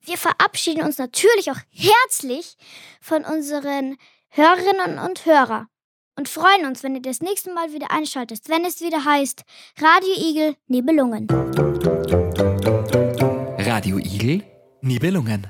Wir 0.00 0.16
verabschieden 0.16 0.82
uns 0.84 0.98
natürlich 0.98 1.50
auch 1.50 1.58
herzlich 1.70 2.56
von 3.00 3.24
unseren 3.24 3.96
Hörerinnen 4.30 4.98
und 4.98 5.26
Hörern 5.26 5.66
und 6.16 6.28
freuen 6.28 6.66
uns, 6.66 6.82
wenn 6.82 6.94
ihr 6.94 7.02
das 7.02 7.20
nächste 7.20 7.52
Mal 7.52 7.72
wieder 7.72 7.90
einschaltet, 7.90 8.40
wenn 8.48 8.64
es 8.64 8.80
wieder 8.80 9.04
heißt 9.04 9.42
Radio 9.80 10.14
Igel 10.16 10.56
Nibelungen. 10.66 11.26
Radio 13.58 13.98
Igel 13.98 14.42
Nibelungen. 14.80 15.46